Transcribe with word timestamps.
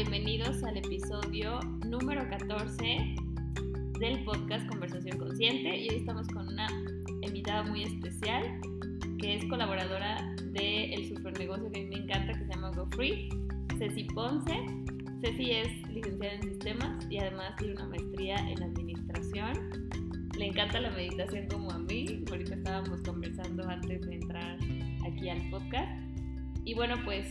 bienvenidos 0.00 0.62
al 0.64 0.78
episodio 0.78 1.60
número 1.86 2.26
14 2.30 3.14
del 3.98 4.24
podcast 4.24 4.66
Conversación 4.66 5.18
Consciente 5.18 5.76
y 5.76 5.90
hoy 5.90 5.96
estamos 5.96 6.26
con 6.28 6.48
una 6.48 6.68
invitada 7.20 7.64
muy 7.64 7.82
especial 7.82 8.62
que 9.18 9.36
es 9.36 9.44
colaboradora 9.44 10.34
del 10.52 10.94
el 10.94 11.06
super 11.06 11.38
negocio 11.38 11.70
que 11.70 11.84
me 11.84 11.96
encanta 11.96 12.32
que 12.32 12.46
se 12.46 12.50
llama 12.50 12.70
GoFree, 12.70 13.28
Ceci 13.76 14.04
Ponce. 14.04 14.54
Ceci 15.20 15.50
es 15.50 15.68
licenciada 15.90 16.32
en 16.32 16.42
sistemas 16.44 17.06
y 17.10 17.18
además 17.18 17.54
tiene 17.58 17.74
una 17.74 17.88
maestría 17.88 18.36
en 18.36 18.62
administración. 18.62 19.90
Le 20.38 20.46
encanta 20.46 20.80
la 20.80 20.92
meditación 20.92 21.46
como 21.48 21.72
a 21.72 21.78
mí, 21.78 22.24
ahorita 22.30 22.54
estábamos 22.54 23.02
conversando 23.02 23.68
antes 23.68 24.00
de 24.00 24.14
entrar 24.14 24.56
aquí 25.06 25.28
al 25.28 25.50
podcast. 25.50 25.92
Y 26.64 26.72
bueno, 26.72 26.96
pues 27.04 27.26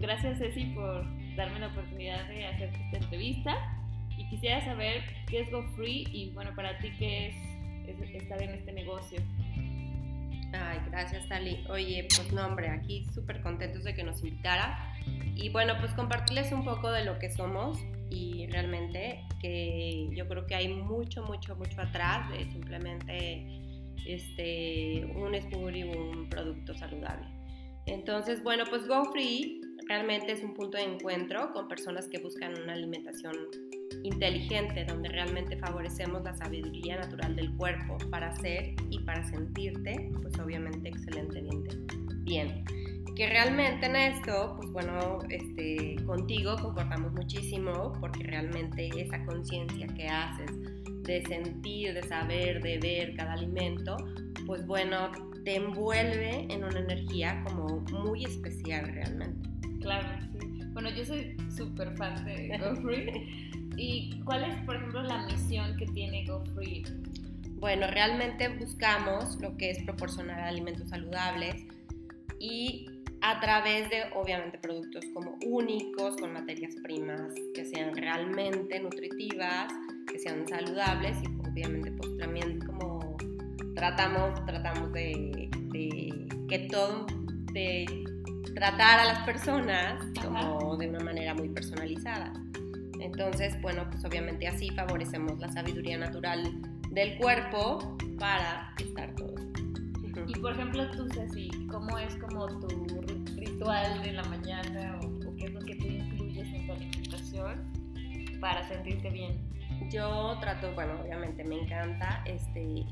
gracias 0.00 0.38
Ceci 0.38 0.64
por 0.74 1.19
darme 1.36 1.60
la 1.60 1.68
oportunidad 1.68 2.26
de 2.28 2.46
hacer 2.46 2.70
esta 2.74 2.96
entrevista 2.98 3.56
y 4.16 4.28
quisiera 4.28 4.64
saber 4.64 5.02
qué 5.26 5.40
es 5.40 5.50
GoFree 5.50 6.04
y 6.12 6.30
bueno, 6.34 6.54
para 6.54 6.78
ti 6.78 6.90
qué 6.98 7.28
es, 7.28 7.34
estar 8.14 8.40
en 8.42 8.50
este 8.50 8.72
negocio. 8.72 9.20
Ay, 10.52 10.78
gracias 10.90 11.28
Tali. 11.28 11.64
Oye, 11.68 12.06
pues 12.14 12.32
no 12.32 12.46
hombre, 12.46 12.68
aquí 12.68 13.04
súper 13.14 13.40
contentos 13.42 13.84
de 13.84 13.94
que 13.94 14.02
nos 14.02 14.22
invitara 14.22 14.94
y 15.34 15.48
bueno, 15.48 15.74
pues 15.80 15.92
compartirles 15.94 16.52
un 16.52 16.64
poco 16.64 16.90
de 16.90 17.04
lo 17.04 17.18
que 17.18 17.30
somos 17.30 17.78
y 18.10 18.46
realmente 18.48 19.24
que 19.40 20.08
yo 20.12 20.28
creo 20.28 20.46
que 20.46 20.54
hay 20.54 20.68
mucho, 20.68 21.24
mucho, 21.24 21.56
mucho 21.56 21.80
atrás 21.80 22.28
de 22.30 22.50
simplemente 22.50 23.46
este, 24.06 25.04
un 25.14 25.34
y 25.74 25.82
un 25.84 26.28
producto 26.28 26.74
saludable. 26.74 27.26
Entonces, 27.86 28.42
bueno, 28.42 28.64
pues 28.68 28.86
GoFree 28.86 29.59
realmente 29.90 30.30
es 30.30 30.44
un 30.44 30.54
punto 30.54 30.78
de 30.78 30.84
encuentro 30.84 31.50
con 31.52 31.66
personas 31.66 32.06
que 32.06 32.18
buscan 32.18 32.54
una 32.62 32.74
alimentación 32.74 33.34
inteligente, 34.04 34.84
donde 34.84 35.08
realmente 35.08 35.56
favorecemos 35.56 36.22
la 36.22 36.32
sabiduría 36.32 36.96
natural 36.96 37.34
del 37.34 37.52
cuerpo 37.56 37.98
para 38.08 38.32
ser 38.36 38.76
y 38.88 39.00
para 39.00 39.28
sentirte, 39.28 40.12
pues 40.22 40.38
obviamente 40.38 40.90
excelentemente 40.90 41.76
bien. 42.20 42.64
Que 43.16 43.28
realmente 43.28 43.86
en 43.86 43.96
esto, 43.96 44.58
pues 44.58 44.70
bueno, 44.70 45.18
este, 45.28 45.96
contigo 46.06 46.54
concordamos 46.62 47.12
muchísimo 47.12 47.92
porque 47.98 48.22
realmente 48.22 48.90
esa 48.96 49.24
conciencia 49.24 49.88
que 49.88 50.06
haces 50.06 50.52
de 51.02 51.20
sentir, 51.26 51.94
de 51.94 52.04
saber, 52.04 52.62
de 52.62 52.78
ver 52.78 53.16
cada 53.16 53.32
alimento, 53.32 53.96
pues 54.46 54.64
bueno, 54.68 55.10
te 55.44 55.56
envuelve 55.56 56.46
en 56.48 56.62
una 56.62 56.78
energía 56.78 57.42
como 57.44 57.80
muy 57.90 58.24
especial 58.24 58.86
realmente. 58.86 59.49
Claro, 59.80 60.08
sí. 60.32 60.60
Bueno, 60.72 60.90
yo 60.90 61.04
soy 61.04 61.36
súper 61.54 61.92
fan 61.96 62.24
de 62.24 62.58
GoFree. 62.58 63.50
¿Y 63.76 64.20
cuál 64.24 64.44
es, 64.44 64.64
por 64.64 64.76
ejemplo, 64.76 65.02
la 65.02 65.26
misión 65.26 65.76
que 65.76 65.86
tiene 65.86 66.24
GoFree? 66.26 66.82
Bueno, 67.58 67.86
realmente 67.88 68.48
buscamos 68.48 69.40
lo 69.40 69.56
que 69.56 69.70
es 69.70 69.82
proporcionar 69.84 70.40
alimentos 70.40 70.88
saludables 70.88 71.64
y 72.38 72.86
a 73.22 73.38
través 73.40 73.90
de, 73.90 74.04
obviamente, 74.14 74.58
productos 74.58 75.04
como 75.12 75.38
únicos, 75.44 76.16
con 76.16 76.32
materias 76.32 76.74
primas 76.82 77.34
que 77.54 77.66
sean 77.66 77.94
realmente 77.94 78.80
nutritivas, 78.80 79.72
que 80.10 80.18
sean 80.18 80.48
saludables 80.48 81.18
y 81.22 81.26
obviamente 81.48 81.90
pues 81.92 82.16
también 82.16 82.60
como 82.60 83.16
tratamos, 83.74 84.44
tratamos 84.46 84.92
de, 84.92 85.50
de 85.72 86.28
que 86.48 86.58
todo, 86.70 87.06
de 87.52 87.84
tratar 88.54 89.00
a 89.00 89.04
las 89.04 89.24
personas 89.24 90.04
como 90.22 90.76
de 90.76 90.88
una 90.88 91.00
manera 91.00 91.34
muy 91.34 91.48
personalizada. 91.48 92.32
Entonces, 93.00 93.60
bueno, 93.62 93.88
pues 93.90 94.04
obviamente 94.04 94.46
así 94.46 94.70
favorecemos 94.70 95.38
la 95.38 95.50
sabiduría 95.50 95.96
natural 95.98 96.60
del 96.90 97.16
cuerpo 97.18 97.96
para 98.18 98.74
estar 98.78 99.14
todos. 99.14 99.40
Y 100.26 100.38
por 100.38 100.52
ejemplo, 100.52 100.90
tú, 100.90 101.08
Ceci, 101.14 101.50
¿cómo 101.70 101.98
es 101.98 102.14
como 102.16 102.46
tu 102.46 102.68
ritual 103.36 104.02
de 104.02 104.12
la 104.12 104.22
mañana 104.24 105.00
o, 105.02 105.34
qué 105.36 105.46
es 105.46 105.52
lo 105.52 105.60
que 105.60 105.74
tú 105.76 105.86
incluyes 105.86 106.46
en 106.52 106.66
tu 106.66 106.72
alimentación 106.72 107.72
para 108.40 108.66
sentirte 108.68 109.10
bien? 109.10 109.38
Yo 109.90 110.36
trato, 110.40 110.72
bueno, 110.74 111.00
obviamente 111.02 111.42
me 111.44 111.60
encanta, 111.62 112.22
este, 112.26 112.84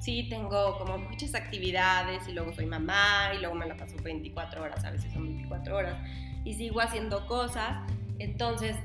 sí 0.00 0.26
tengo 0.28 0.78
como 0.78 0.98
muchas 0.98 1.34
actividades 1.34 2.26
y 2.26 2.32
luego 2.32 2.52
soy 2.52 2.66
mamá 2.66 3.32
y 3.36 3.38
luego 3.38 3.54
me 3.54 3.66
la 3.66 3.76
paso 3.76 3.96
24 4.02 4.62
horas, 4.62 4.84
a 4.84 4.90
veces 4.90 5.12
son 5.12 5.24
24 5.24 5.76
horas 5.76 5.96
y 6.44 6.54
sigo 6.54 6.80
haciendo 6.80 7.26
cosas. 7.26 7.86
Entonces, 8.18 8.76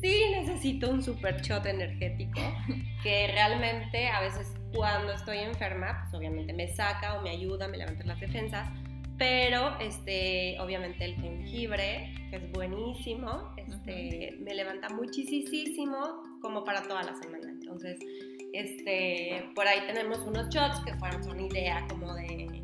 sí 0.00 0.20
necesito 0.32 0.90
un 0.90 1.02
super 1.02 1.40
shot 1.40 1.66
energético 1.66 2.40
que 3.02 3.28
realmente 3.28 4.08
a 4.08 4.20
veces 4.20 4.52
cuando 4.72 5.12
estoy 5.12 5.38
enferma, 5.38 6.00
pues 6.02 6.14
obviamente 6.14 6.52
me 6.52 6.68
saca 6.74 7.18
o 7.18 7.22
me 7.22 7.30
ayuda, 7.30 7.68
me 7.68 7.76
levanta 7.76 8.04
las 8.04 8.18
defensas, 8.18 8.68
pero 9.18 9.78
este, 9.78 10.58
obviamente 10.60 11.04
el 11.04 11.14
jengibre, 11.14 12.12
que 12.30 12.36
es 12.36 12.52
buenísimo, 12.52 13.54
este, 13.56 14.36
me 14.40 14.54
levanta 14.54 14.88
muchísimo 14.88 16.22
como 16.40 16.64
para 16.64 16.82
toda 16.82 17.02
la 17.04 17.14
semana. 17.14 17.48
Entonces, 17.48 17.98
este, 18.54 19.44
por 19.54 19.66
ahí 19.66 19.80
tenemos 19.86 20.20
unos 20.20 20.48
shots 20.48 20.80
que 20.84 20.94
fueron 20.94 21.28
una 21.28 21.42
idea 21.42 21.84
como 21.88 22.14
de, 22.14 22.62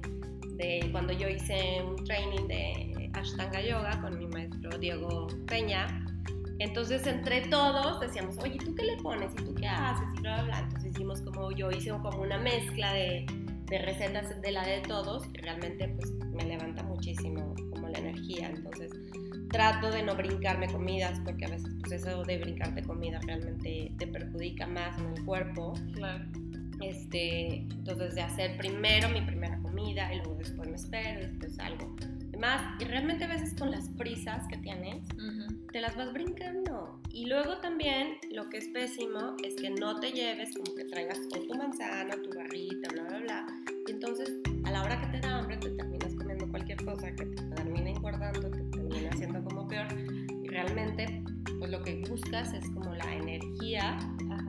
de 0.55 0.89
cuando 0.93 1.13
yo 1.13 1.29
hice 1.29 1.83
un 1.83 1.97
training 2.05 2.47
de 2.47 3.11
Ashtanga 3.15 3.61
Yoga 3.61 4.01
con 4.01 4.17
mi 4.17 4.29
maestro 4.29 4.79
Diego 4.79 5.27
Peña. 5.47 6.07
Entonces, 6.61 7.05
entre 7.07 7.41
todos 7.49 8.01
decíamos, 8.01 8.39
oye, 8.39 8.57
¿tú 8.59 8.73
qué 8.77 8.85
le 8.85 8.97
pones? 8.99 9.33
¿Y 9.33 9.45
tú 9.45 9.55
qué 9.55 9.67
haces? 9.67 10.07
Y 10.17 10.21
bla, 10.21 10.37
bla, 10.37 10.45
bla. 10.45 10.59
Entonces 10.61 10.93
hicimos 10.93 11.23
como, 11.23 11.51
yo 11.51 11.71
hice 11.73 11.91
como 11.91 12.23
una 12.23 12.39
mezcla 12.39 12.93
de, 12.93 13.27
de 13.65 13.79
recetas 13.79 14.41
de 14.41 14.53
la 14.53 14.65
de 14.65 14.81
todos 14.83 15.27
y 15.33 15.39
realmente 15.39 15.89
pues 15.89 16.13
me 16.13 16.45
levanta 16.45 16.85
muchísimo 16.85 17.55
como 17.71 17.89
la 17.89 17.99
energía. 17.99 18.49
Entonces, 18.51 18.93
trato 19.51 19.91
de 19.91 20.03
no 20.03 20.15
brincarme 20.17 20.69
comidas 20.69 21.21
porque 21.25 21.45
a 21.45 21.49
veces 21.49 21.75
pues 21.81 21.93
eso 21.93 22.23
de 22.25 22.39
brincarte 22.39 22.83
comida 22.83 23.21
realmente 23.27 23.93
te 23.99 24.07
perjudica 24.07 24.67
más 24.67 24.99
en 24.99 25.17
el 25.17 25.25
cuerpo. 25.25 25.75
Claro. 25.95 26.25
Este, 26.81 27.57
entonces 27.57 28.15
de 28.15 28.23
hacer 28.23 28.57
primero 28.57 29.11
mi 29.11 29.21
primera 29.21 29.59
comida 29.59 30.13
y 30.15 30.17
luego 30.17 30.37
después 30.37 30.69
me 30.69 30.77
espero, 30.77 31.21
después 31.21 31.59
algo 31.59 31.95
demás. 32.41 32.63
Y 32.81 32.85
realmente 32.85 33.25
a 33.25 33.29
veces 33.29 33.55
con 33.55 33.71
las 33.71 33.89
prisas 33.91 34.47
que 34.49 34.57
tienes, 34.59 35.07
te 35.73 35.81
las 35.81 35.95
vas 35.97 36.13
brincando. 36.13 37.01
Y 37.13 37.27
luego 37.27 37.59
también 37.59 38.19
lo 38.31 38.49
que 38.49 38.59
es 38.59 38.69
pésimo 38.69 39.37
es 39.45 39.57
que 39.57 39.71
no 39.71 40.01
te 40.01 40.13
lleves 40.13 40.55
como 40.57 40.75
que 40.75 40.85
traigas 40.85 41.19
con 41.31 41.47
tu 41.47 41.55
manzana, 41.55 42.15
tu 42.23 42.31
barrita, 42.37 42.89
bla, 42.93 43.05
bla, 43.05 43.19
bla. 43.19 43.47
Y 43.87 43.91
entonces 43.91 44.33
a 44.65 44.71
la 44.71 44.83
hora 44.83 45.01
que 45.01 45.19
te 45.19 45.27
realmente 50.75 51.23
pues 51.59 51.71
lo 51.71 51.83
que 51.83 52.03
buscas 52.09 52.53
es 52.55 52.69
como 52.71 52.95
la 52.95 53.15
energía 53.15 53.99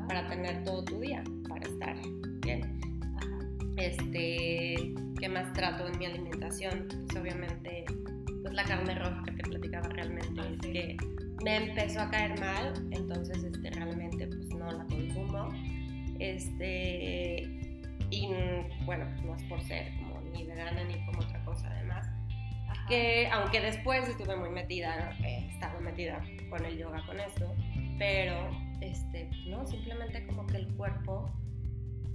para 0.07 0.27
tener 0.29 0.63
todo 0.63 0.83
tu 0.83 0.99
día, 0.99 1.23
para 1.47 1.67
estar 1.67 1.95
bien. 2.41 2.79
Este, 3.77 4.93
¿qué 5.19 5.29
más 5.29 5.51
trato 5.53 5.87
en 5.87 5.97
mi 5.97 6.05
alimentación? 6.05 6.87
Pues 6.87 7.21
obviamente, 7.21 7.85
pues 8.41 8.53
la 8.53 8.63
carne 8.63 8.95
roja 8.95 9.23
que 9.25 9.31
te 9.31 9.49
platicaba 9.49 9.89
realmente 9.89 10.41
es 10.53 10.61
que 10.61 10.97
me 11.43 11.55
empezó 11.57 12.01
a 12.01 12.11
caer 12.11 12.39
mal, 12.39 12.73
entonces 12.91 13.43
este, 13.43 13.71
realmente 13.71 14.27
pues 14.27 14.47
no 14.49 14.71
la 14.71 14.85
consumo. 14.85 15.49
Este, 16.19 17.43
y 18.09 18.29
bueno, 18.85 19.05
pues 19.11 19.23
no 19.23 19.35
es 19.35 19.43
por 19.43 19.61
ser 19.61 19.91
como 19.97 20.21
ni 20.31 20.45
vegana 20.45 20.83
ni 20.83 21.03
como 21.05 21.19
otra 21.19 21.43
cosa 21.43 21.67
además. 21.71 22.07
Que 22.87 23.27
aunque 23.31 23.59
después 23.61 24.07
estuve 24.07 24.35
muy 24.35 24.49
metida, 24.49 25.15
estaba 25.61 25.79
metida 25.79 26.23
con 26.49 26.65
el 26.65 26.75
yoga 26.75 27.05
con 27.05 27.19
eso, 27.19 27.55
pero 27.99 28.49
este, 28.81 29.29
no, 29.45 29.63
simplemente 29.67 30.25
como 30.25 30.47
que 30.47 30.57
el 30.57 30.67
cuerpo 30.75 31.29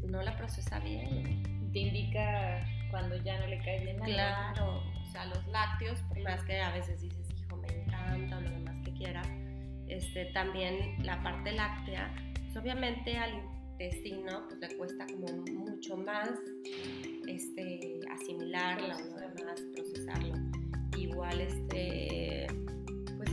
no 0.08 0.20
la 0.20 0.36
procesa 0.36 0.80
bien. 0.80 1.70
Te 1.72 1.78
indica 1.78 2.66
cuando 2.90 3.16
ya 3.22 3.38
no 3.38 3.46
le 3.46 3.58
cae 3.58 3.84
bien 3.84 4.02
algo. 4.02 4.14
Claro, 4.14 4.82
o 5.00 5.04
sea, 5.12 5.26
los 5.26 5.46
lácteos, 5.46 6.00
por 6.08 6.20
más 6.22 6.42
que 6.42 6.60
a 6.60 6.72
veces 6.72 7.00
dices, 7.00 7.24
hijo, 7.38 7.56
me 7.58 7.68
encanta 7.68 8.38
o 8.38 8.40
lo 8.40 8.50
demás 8.50 8.76
que 8.84 8.92
quieras, 8.94 9.28
este, 9.86 10.24
también 10.32 10.96
la 11.04 11.22
parte 11.22 11.52
láctea, 11.52 12.12
pues 12.34 12.56
obviamente 12.56 13.16
al 13.16 13.32
intestino 13.70 14.48
pues 14.48 14.58
le 14.58 14.76
cuesta 14.76 15.06
como 15.06 15.28
mucho 15.52 15.96
más 15.96 16.30
este, 17.28 18.00
asimilarlo, 18.10 18.88
¿no? 18.88 19.16
además 19.18 19.62
procesarlo. 19.72 20.34
Igual, 20.96 21.40
este, 21.42 22.46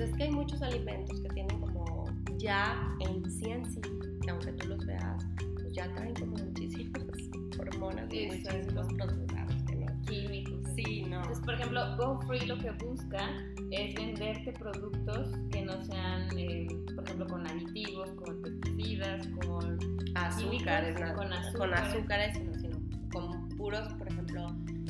es 0.03 0.15
que 0.15 0.23
hay 0.23 0.31
muchos 0.31 0.61
alimentos 0.61 1.19
que 1.21 1.29
tienen 1.29 1.59
como 1.59 2.05
ya 2.37 2.95
en 2.99 3.29
sí 3.29 3.49
en 3.49 3.65
sí, 3.65 3.81
que 4.21 4.29
aunque 4.29 4.51
tú 4.53 4.67
los 4.67 4.85
veas, 4.85 5.25
pues 5.55 5.71
ya 5.73 5.93
traen 5.95 6.13
como 6.15 6.35
muchísimas 6.37 7.03
hormonas 7.59 8.13
y 8.13 8.27
muchísimos 8.27 8.93
procesados 8.93 9.63
que 9.67 9.75
no. 9.75 10.01
Químicos. 10.01 10.59
Sí, 10.75 11.03
no. 11.03 11.17
Entonces, 11.17 11.43
por 11.45 11.53
ejemplo, 11.53 11.97
Go 11.97 12.19
Free 12.27 12.45
lo 12.45 12.57
que 12.57 12.71
busca 12.71 13.29
es 13.71 13.95
venderte 13.95 14.51
productos 14.53 15.29
que 15.51 15.61
no 15.61 15.81
sean, 15.83 16.27
eh, 16.37 16.67
por 16.95 17.05
ejemplo, 17.05 17.27
con 17.27 17.47
aditivos, 17.47 18.09
con 18.11 18.41
pesticidas, 18.41 19.27
con 19.27 19.77
azúcares, 20.15 20.95
químicos, 20.95 21.15
con 21.15 21.33
azúcares. 21.33 21.57
con 21.57 21.73
azúcares, 21.73 22.37
sino, 22.37 22.53
sino 22.55 22.77
con 23.11 23.49
puros, 23.49 23.93
por 23.93 24.07
ejemplo, 24.07 24.47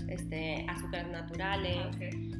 este, 0.07 0.65
azúcares 0.67 1.11
naturales. 1.11 1.77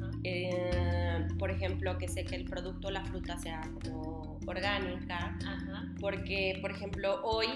Ah. 0.02 0.13
Eh, 0.24 1.28
por 1.38 1.50
ejemplo, 1.50 1.96
que 1.98 2.08
sé 2.08 2.24
que 2.24 2.34
el 2.34 2.44
producto, 2.46 2.90
la 2.90 3.04
fruta 3.04 3.36
sea 3.38 3.60
como 3.82 4.38
orgánica, 4.46 5.36
Ajá. 5.46 5.94
porque, 6.00 6.58
por 6.62 6.70
ejemplo, 6.70 7.20
hoy, 7.22 7.46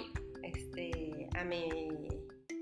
este, 0.42 1.28
a 1.34 1.44
mí, 1.44 1.68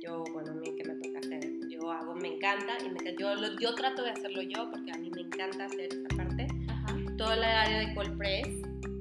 yo, 0.00 0.22
bueno, 0.32 0.52
a 0.52 0.54
mí 0.54 0.74
que 0.76 0.84
me 0.84 0.94
toca 0.94 1.18
hacer, 1.18 1.40
yo 1.68 1.90
hago, 1.90 2.14
me 2.14 2.36
encanta, 2.36 2.74
y 2.84 2.88
me, 2.90 3.16
yo, 3.18 3.34
yo 3.60 3.74
trato 3.74 4.02
de 4.04 4.10
hacerlo 4.10 4.42
yo, 4.42 4.70
porque 4.70 4.92
a 4.92 4.98
mí 4.98 5.10
me 5.10 5.22
encanta 5.22 5.64
hacer 5.64 5.92
esta 5.92 6.16
parte, 6.16 6.46
Ajá. 6.68 6.96
todo 7.18 7.32
el 7.32 7.42
área 7.42 7.80
de 7.80 7.94
cold 7.94 8.16
press, 8.16 8.48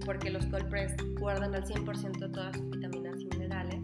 porque 0.05 0.31
los 0.31 0.45
cold 0.47 0.69
press 0.69 0.93
guardan 1.19 1.53
al 1.53 1.65
100% 1.65 2.31
todas 2.31 2.57
sus 2.57 2.69
vitaminas 2.71 3.19
y 3.21 3.25
minerales, 3.25 3.79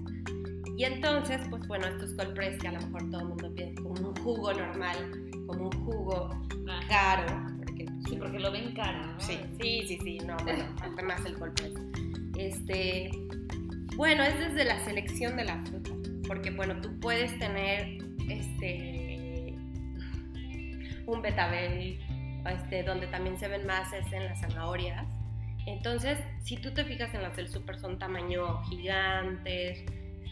y 0.75 0.85
entonces, 0.85 1.39
pues 1.51 1.67
bueno, 1.67 1.85
estos 1.85 2.13
cold 2.15 2.33
press 2.33 2.57
que 2.57 2.67
a 2.67 2.71
lo 2.71 2.81
mejor 2.81 3.09
todo 3.11 3.21
el 3.21 3.27
mundo 3.27 3.53
piensa 3.53 3.83
como 3.83 4.09
un 4.09 4.15
jugo 4.15 4.51
normal, 4.53 5.30
como 5.51 5.69
un 5.69 5.85
jugo 5.85 6.29
Ajá. 6.67 6.87
caro, 6.87 7.57
porque 7.57 7.85
Sí, 8.07 8.15
porque 8.17 8.39
lo 8.39 8.51
ven 8.51 8.73
caro, 8.73 9.05
¿no? 9.05 9.19
Sí, 9.19 9.39
sí, 9.61 9.83
sí, 9.87 9.99
sí, 10.03 10.17
no, 10.25 10.35
bueno, 10.43 10.63
aparte 10.77 11.03
más 11.03 11.25
el 11.25 11.35
press. 11.35 11.73
Este, 12.37 13.11
bueno, 13.95 14.23
es 14.23 14.39
desde 14.39 14.65
la 14.65 14.79
selección 14.83 15.37
de 15.37 15.45
la 15.45 15.59
fruta, 15.65 15.91
porque 16.27 16.49
bueno, 16.51 16.79
tú 16.81 16.99
puedes 16.99 17.37
tener 17.37 17.99
este 18.29 19.55
un 21.05 21.21
betabel, 21.21 21.99
este, 22.49 22.83
donde 22.83 23.07
también 23.07 23.37
se 23.37 23.47
ven 23.47 23.65
más 23.65 23.91
es 23.93 24.11
en 24.13 24.25
las 24.25 24.39
zanahorias. 24.39 25.05
Entonces, 25.67 26.17
si 26.41 26.57
tú 26.57 26.73
te 26.73 26.83
fijas 26.85 27.13
en 27.13 27.21
las 27.21 27.35
del 27.35 27.49
súper 27.49 27.77
son 27.77 27.99
tamaño 27.99 28.63
gigantes, 28.63 29.83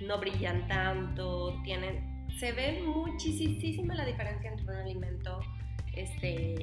no 0.01 0.17
brillan 0.19 0.67
tanto, 0.67 1.59
tienen, 1.63 2.08
se 2.39 2.53
ve 2.53 2.81
muchísima 2.85 3.93
la 3.93 4.05
diferencia 4.05 4.49
entre 4.49 4.65
un 4.65 4.75
alimento 4.75 5.41
este, 5.93 6.55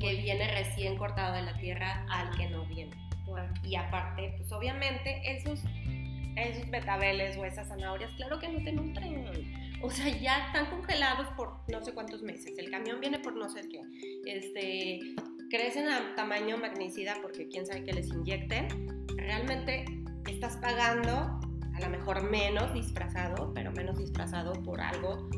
que 0.00 0.14
viene 0.16 0.50
recién 0.54 0.96
cortado 0.96 1.34
de 1.34 1.42
la 1.42 1.54
tierra 1.58 2.06
al 2.10 2.34
que 2.36 2.48
no 2.48 2.64
viene. 2.66 2.96
Y 3.62 3.76
aparte, 3.76 4.34
pues 4.36 4.50
obviamente 4.52 5.20
esos, 5.24 5.60
esos 6.36 6.70
betabeles 6.70 7.36
o 7.36 7.44
esas 7.44 7.68
zanahorias, 7.68 8.10
claro 8.12 8.38
que 8.38 8.48
no 8.48 8.62
te 8.62 8.72
nutren. 8.72 9.26
O 9.82 9.90
sea, 9.90 10.08
ya 10.08 10.46
están 10.46 10.66
congelados 10.66 11.28
por 11.36 11.60
no 11.70 11.84
sé 11.84 11.92
cuántos 11.92 12.22
meses. 12.22 12.56
El 12.56 12.70
camión 12.70 13.00
viene 13.00 13.18
por 13.18 13.36
no 13.36 13.48
sé 13.50 13.68
qué. 13.68 13.82
Este, 14.26 15.00
crecen 15.50 15.88
a 15.88 16.14
tamaño 16.14 16.56
magnicida 16.56 17.16
porque 17.20 17.48
quién 17.48 17.66
sabe 17.66 17.84
que 17.84 17.92
les 17.92 18.08
inyecten. 18.08 19.06
Realmente 19.16 19.84
estás 20.26 20.56
pagando 20.56 21.40
a 21.74 21.80
lo 21.80 21.90
mejor 21.90 22.30
menos 22.30 22.72
disfrazado, 22.72 23.52
pero 23.54 23.72
menos 23.72 23.98
disfrazado 23.98 24.52
por 24.62 24.80
algo 24.80 25.28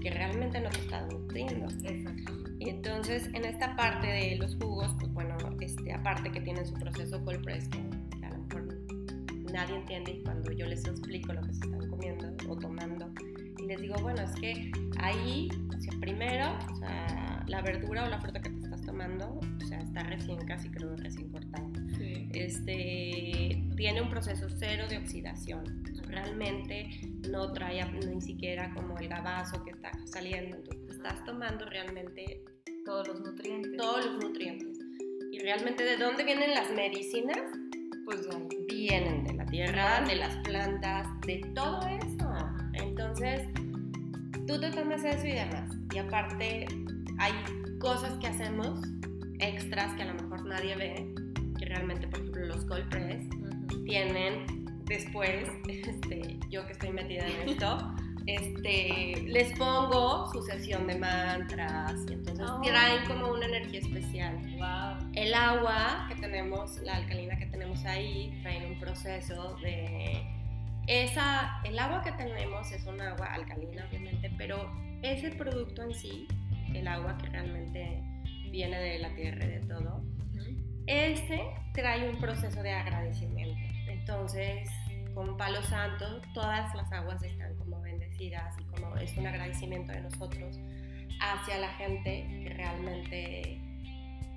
que 0.00 0.10
realmente 0.10 0.60
no 0.60 0.70
te 0.70 0.80
está 0.80 1.06
nutriendo. 1.06 1.66
Exacto. 1.84 2.32
Y 2.58 2.70
entonces, 2.70 3.28
en 3.34 3.44
esta 3.44 3.76
parte 3.76 4.06
de 4.06 4.36
los 4.36 4.56
jugos, 4.56 4.94
pues 4.98 5.12
bueno, 5.12 5.36
este, 5.60 5.92
aparte 5.92 6.30
que 6.30 6.40
tienen 6.40 6.66
su 6.66 6.74
proceso 6.74 7.22
cold 7.24 7.42
press, 7.44 7.68
que 7.68 7.78
a 8.24 8.30
lo 8.30 8.38
mejor 8.38 8.78
nadie 9.52 9.76
entiende 9.76 10.12
y 10.12 10.22
cuando 10.22 10.52
yo 10.52 10.66
les 10.66 10.84
explico 10.84 11.32
lo 11.32 11.42
que 11.42 11.52
se 11.52 11.60
están 11.60 11.88
comiendo 11.88 12.34
o 12.48 12.56
tomando, 12.56 13.10
y 13.58 13.66
les 13.66 13.80
digo, 13.80 13.96
bueno, 14.02 14.22
es 14.22 14.32
que 14.40 14.70
ahí, 14.98 15.48
o 15.74 15.80
sea, 15.80 15.92
primero, 16.00 16.56
o 16.72 16.76
sea, 16.76 17.44
la 17.46 17.62
verdura 17.62 18.04
o 18.04 18.08
la 18.08 18.20
fruta 18.20 18.40
que 18.40 18.50
te 18.50 18.58
estás 18.64 18.82
tomando, 18.82 19.38
o 19.38 19.66
sea, 19.66 19.80
está 19.80 20.02
recién, 20.04 20.38
casi 20.46 20.68
creo, 20.68 20.96
recién 20.96 21.28
cortada. 21.30 21.65
Este, 22.44 23.62
tiene 23.76 24.02
un 24.02 24.10
proceso 24.10 24.46
cero 24.58 24.84
de 24.88 24.98
oxidación. 24.98 25.84
Realmente 26.06 26.88
no 27.30 27.52
trae 27.52 27.82
ni 27.90 28.20
siquiera 28.20 28.72
como 28.74 28.98
el 28.98 29.08
gabazo 29.08 29.64
que 29.64 29.70
está 29.70 29.90
saliendo. 30.04 30.56
Entonces, 30.56 30.96
estás 30.96 31.24
tomando 31.24 31.64
realmente 31.66 32.42
Todos 32.84 33.08
los 33.08 33.20
nutrientes. 33.20 33.76
todos 33.76 34.04
los 34.04 34.24
nutrientes. 34.24 34.78
Y 35.32 35.38
realmente, 35.38 35.82
¿de 35.84 35.96
dónde 35.96 36.24
vienen 36.24 36.50
las 36.50 36.70
medicinas? 36.70 37.40
Pues. 38.04 38.28
Vienen 38.68 39.24
de 39.24 39.34
la 39.34 39.46
tierra, 39.46 40.02
de 40.02 40.16
las 40.16 40.36
plantas, 40.46 41.08
de 41.26 41.38
todo 41.54 41.80
eso. 41.88 42.34
Entonces, 42.74 43.48
tú 44.46 44.60
te 44.60 44.70
tomas 44.70 45.04
eso 45.04 45.26
y 45.26 45.32
demás. 45.32 45.74
Y 45.94 45.98
aparte, 45.98 46.66
hay 47.18 47.32
cosas 47.78 48.12
que 48.20 48.26
hacemos 48.26 48.80
extras 49.38 49.94
que 49.94 50.02
a 50.02 50.12
lo 50.12 50.22
mejor 50.22 50.44
nadie 50.46 50.76
ve, 50.76 51.14
que 51.58 51.64
realmente, 51.66 52.06
por 52.08 52.20
ejemplo, 52.20 52.46
los 52.46 52.64
cold 52.66 52.88
press 52.88 53.24
Ujú. 53.26 53.84
tienen 53.84 54.46
después, 54.84 55.48
este, 55.68 56.38
yo 56.50 56.64
que 56.66 56.72
estoy 56.72 56.90
metida 56.90 57.26
en 57.26 57.48
esto, 57.48 57.94
este, 58.26 59.22
les 59.26 59.56
pongo 59.58 60.30
su 60.32 60.42
sesión 60.42 60.86
de 60.86 60.96
mantras 60.96 61.94
y 62.08 62.14
entonces 62.14 62.46
Oh. 62.48 62.60
traen 62.62 63.04
como 63.06 63.32
una 63.32 63.46
energía 63.46 63.80
especial. 63.80 64.36
Wow. 64.58 65.10
El 65.14 65.32
agua 65.34 66.06
que 66.08 66.16
tenemos, 66.16 66.78
la 66.82 66.96
alcalina 66.96 67.36
que 67.38 67.46
tenemos 67.46 67.84
ahí, 67.84 68.38
trae 68.42 68.66
un 68.72 68.78
proceso 68.78 69.56
de... 69.62 70.22
Esa, 70.86 71.60
el 71.64 71.78
agua 71.78 72.02
que 72.04 72.12
tenemos 72.12 72.70
es 72.70 72.84
un 72.86 73.00
agua 73.00 73.26
alcalina, 73.26 73.86
obviamente, 73.90 74.30
pero 74.38 74.70
ese 75.02 75.30
producto 75.30 75.82
en 75.82 75.94
sí, 75.94 76.28
el 76.74 76.86
agua 76.86 77.16
que 77.18 77.26
realmente 77.28 78.02
viene 78.52 78.78
de 78.78 78.98
la 79.00 79.12
tierra 79.16 79.44
y 79.46 79.48
de 79.48 79.60
todo, 79.60 80.04
este 80.86 81.42
trae 81.72 82.08
un 82.08 82.16
proceso 82.16 82.62
de 82.62 82.72
agradecimiento. 82.72 83.58
Entonces, 83.88 84.68
con 85.14 85.36
Palo 85.36 85.62
Santo, 85.62 86.20
todas 86.34 86.74
las 86.74 86.92
aguas 86.92 87.22
están 87.22 87.54
como 87.56 87.80
bendecidas 87.80 88.54
y 88.60 88.64
como 88.64 88.96
es 88.96 89.16
un 89.16 89.26
agradecimiento 89.26 89.92
de 89.92 90.02
nosotros 90.02 90.58
hacia 91.20 91.58
la 91.58 91.68
gente 91.74 92.26
que 92.42 92.54
realmente 92.54 93.60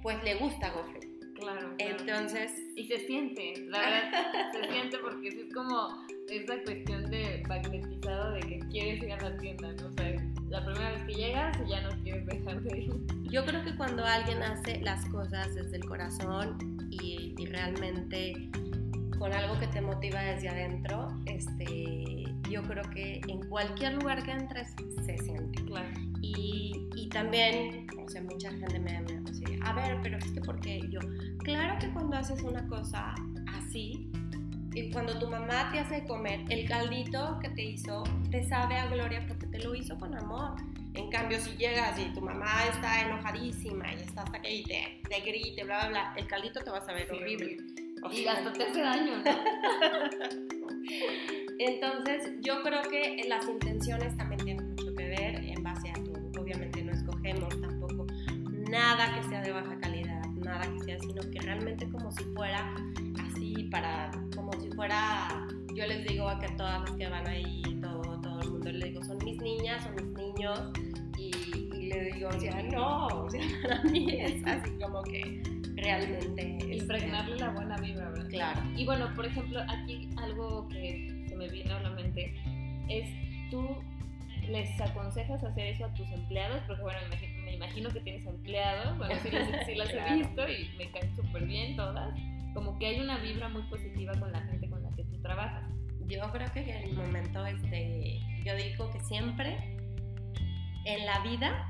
pues 0.01 0.23
le 0.23 0.35
gusta 0.35 0.69
Gofre. 0.69 1.08
Claro. 1.39 1.75
claro. 1.77 1.97
Entonces, 1.99 2.51
Y 2.75 2.85
se 2.87 2.99
siente, 2.99 3.65
la 3.67 3.79
verdad, 3.79 4.51
se 4.53 4.71
siente 4.71 4.97
porque 4.97 5.29
es 5.29 5.53
como 5.53 6.05
esa 6.29 6.61
cuestión 6.63 7.09
de 7.09 7.43
magnetizado 7.47 8.33
de 8.33 8.39
que 8.41 8.59
quieres 8.69 9.03
ir 9.03 9.11
a 9.11 9.17
la 9.17 9.37
tienda, 9.37 9.71
¿no? 9.73 9.87
O 9.87 9.91
sea, 9.93 10.15
la 10.49 10.65
primera 10.65 10.91
vez 10.91 11.03
que 11.03 11.13
llegas 11.13 11.57
y 11.65 11.69
ya 11.69 11.81
no 11.81 11.89
quieres 12.03 12.25
dejar 12.25 12.61
de 12.61 12.79
ir. 12.79 12.93
yo 13.23 13.45
creo 13.45 13.63
que 13.63 13.75
cuando 13.75 14.03
alguien 14.05 14.41
hace 14.43 14.79
las 14.81 15.05
cosas 15.09 15.53
desde 15.55 15.77
el 15.77 15.85
corazón 15.85 16.57
y, 16.89 17.35
y 17.37 17.45
realmente 17.47 18.49
con 19.17 19.33
algo 19.33 19.59
que 19.59 19.67
te 19.67 19.81
motiva 19.81 20.21
desde 20.21 20.49
adentro, 20.49 21.09
este, 21.25 22.23
yo 22.49 22.63
creo 22.63 22.83
que 22.89 23.21
en 23.27 23.47
cualquier 23.49 23.93
lugar 23.95 24.23
que 24.23 24.31
entres 24.31 24.69
se 25.05 25.17
siente. 25.17 25.63
Claro. 25.65 25.89
Y, 26.21 26.87
y 26.95 27.09
también, 27.09 27.87
o 28.03 28.09
sea, 28.09 28.23
mucha 28.23 28.49
gente 28.51 28.79
me 28.79 29.01
me 29.01 29.18
ver, 29.79 29.99
pero 30.01 30.17
es 30.17 30.31
que 30.31 30.41
porque 30.41 30.81
yo, 30.89 30.99
claro 31.39 31.77
que 31.79 31.89
cuando 31.91 32.17
haces 32.17 32.41
una 32.43 32.67
cosa 32.67 33.13
así, 33.57 34.11
y 34.73 34.91
cuando 34.91 35.17
tu 35.17 35.27
mamá 35.27 35.69
te 35.71 35.79
hace 35.79 36.05
comer, 36.05 36.41
el 36.49 36.67
caldito 36.67 37.39
que 37.41 37.49
te 37.49 37.63
hizo 37.63 38.03
te 38.29 38.47
sabe 38.47 38.75
a 38.75 38.87
gloria 38.87 39.25
porque 39.27 39.47
te 39.47 39.59
lo 39.59 39.73
hizo 39.73 39.97
con 39.97 40.15
amor. 40.15 40.55
En 40.93 41.09
cambio, 41.09 41.39
si 41.39 41.51
llegas 41.57 41.97
y 41.99 42.13
tu 42.13 42.21
mamá 42.21 42.65
está 42.71 43.01
enojadísima 43.01 43.91
y 43.93 43.97
está 43.97 44.23
hasta 44.23 44.41
que 44.41 44.63
te, 44.67 45.01
te 45.09 45.21
grite, 45.21 45.63
bla, 45.63 45.79
bla, 45.79 45.89
bla, 45.89 46.13
el 46.17 46.27
caldito 46.27 46.61
te 46.61 46.69
va 46.69 46.77
a 46.77 46.85
saber 46.85 47.07
Sí, 47.09 47.15
horrible. 47.15 47.57
O 48.03 48.11
Y 48.11 48.23
sea, 48.23 48.33
hasta 48.33 48.53
te 48.53 48.63
hace 48.63 48.81
daño, 48.81 49.17
¿no? 49.17 49.23
Entonces, 51.59 52.31
yo 52.41 52.61
creo 52.63 52.81
que 52.83 53.25
las 53.27 53.47
intenciones 53.47 54.15
también 54.17 54.43
tienen 54.45 54.68
nada 58.69 59.15
que 59.15 59.23
sea 59.29 59.41
de 59.41 59.51
baja 59.51 59.77
calidad, 59.79 60.25
nada 60.35 60.61
que 60.73 60.79
sea, 60.83 60.99
sino 60.99 61.21
que 61.31 61.39
realmente 61.41 61.89
como 61.89 62.11
si 62.11 62.23
fuera 62.35 62.73
así 63.27 63.67
para, 63.71 64.11
como 64.35 64.51
si 64.53 64.69
fuera, 64.71 65.47
yo 65.75 65.85
les 65.85 66.05
digo 66.07 66.27
a 66.27 66.39
que 66.39 66.47
todas 66.49 66.81
las 66.81 66.91
que 66.91 67.07
van 67.07 67.27
ahí, 67.27 67.61
todo, 67.81 68.19
todo 68.21 68.41
el 68.41 68.51
mundo, 68.51 68.71
les 68.71 68.83
digo, 68.85 69.03
son 69.03 69.17
mis 69.23 69.41
niñas, 69.41 69.83
son 69.83 69.95
mis 69.95 70.13
niños, 70.13 70.71
y, 71.17 71.31
y 71.75 71.87
le 71.89 72.11
digo, 72.13 72.29
o 72.29 72.39
sea, 72.39 72.61
no, 72.63 73.07
o 73.07 73.29
sea, 73.29 73.41
para 73.63 73.83
mí 73.83 74.07
es 74.11 74.45
así 74.45 74.71
como 74.81 75.01
que 75.03 75.41
realmente... 75.75 76.57
Impregnarle 76.69 77.35
la 77.37 77.49
buena 77.49 77.75
vibra, 77.77 78.09
¿verdad? 78.09 78.29
Claro. 78.29 78.61
Y 78.75 78.85
bueno, 78.85 79.09
por 79.15 79.25
ejemplo, 79.25 79.59
aquí 79.67 80.09
algo 80.17 80.67
que 80.69 81.25
se 81.27 81.35
me 81.35 81.47
vino 81.49 81.75
a 81.75 81.81
la 81.81 81.89
mente 81.91 82.33
es 82.87 83.07
tú 83.51 83.67
les 84.47 84.79
aconsejas 84.81 85.43
hacer 85.43 85.67
eso 85.67 85.85
a 85.85 85.93
tus 85.93 86.09
empleados, 86.11 86.61
porque 86.65 86.81
bueno, 86.81 86.99
me 87.09 87.15
imagi- 87.15 87.28
me 87.49 87.55
imagino 87.55 87.89
que 87.89 87.99
tienes 88.01 88.25
empleados, 88.25 88.97
bueno, 88.97 89.15
sí 89.21 89.29
las, 89.31 89.65
sí 89.65 89.75
las 89.75 89.89
Claro. 89.89 90.13
he 90.13 90.17
visto 90.17 90.47
y 90.49 90.77
me 90.77 90.91
caen 90.91 91.15
súper 91.15 91.45
bien 91.45 91.75
todas, 91.75 92.13
como 92.53 92.77
que 92.77 92.87
hay 92.87 92.99
una 92.99 93.17
vibra 93.19 93.49
muy 93.49 93.63
positiva 93.63 94.13
con 94.19 94.31
la 94.31 94.41
gente 94.41 94.69
con 94.69 94.83
la 94.83 94.89
que 94.95 95.03
tú 95.03 95.21
trabajas. 95.21 95.63
Yo 96.07 96.21
creo 96.31 96.51
que 96.53 96.61
en 96.61 96.89
el 96.89 96.93
momento, 96.95 97.45
este, 97.45 98.19
yo 98.43 98.55
digo 98.55 98.91
que 98.91 98.99
siempre 99.01 99.77
en 100.85 101.05
la 101.05 101.19
vida 101.21 101.65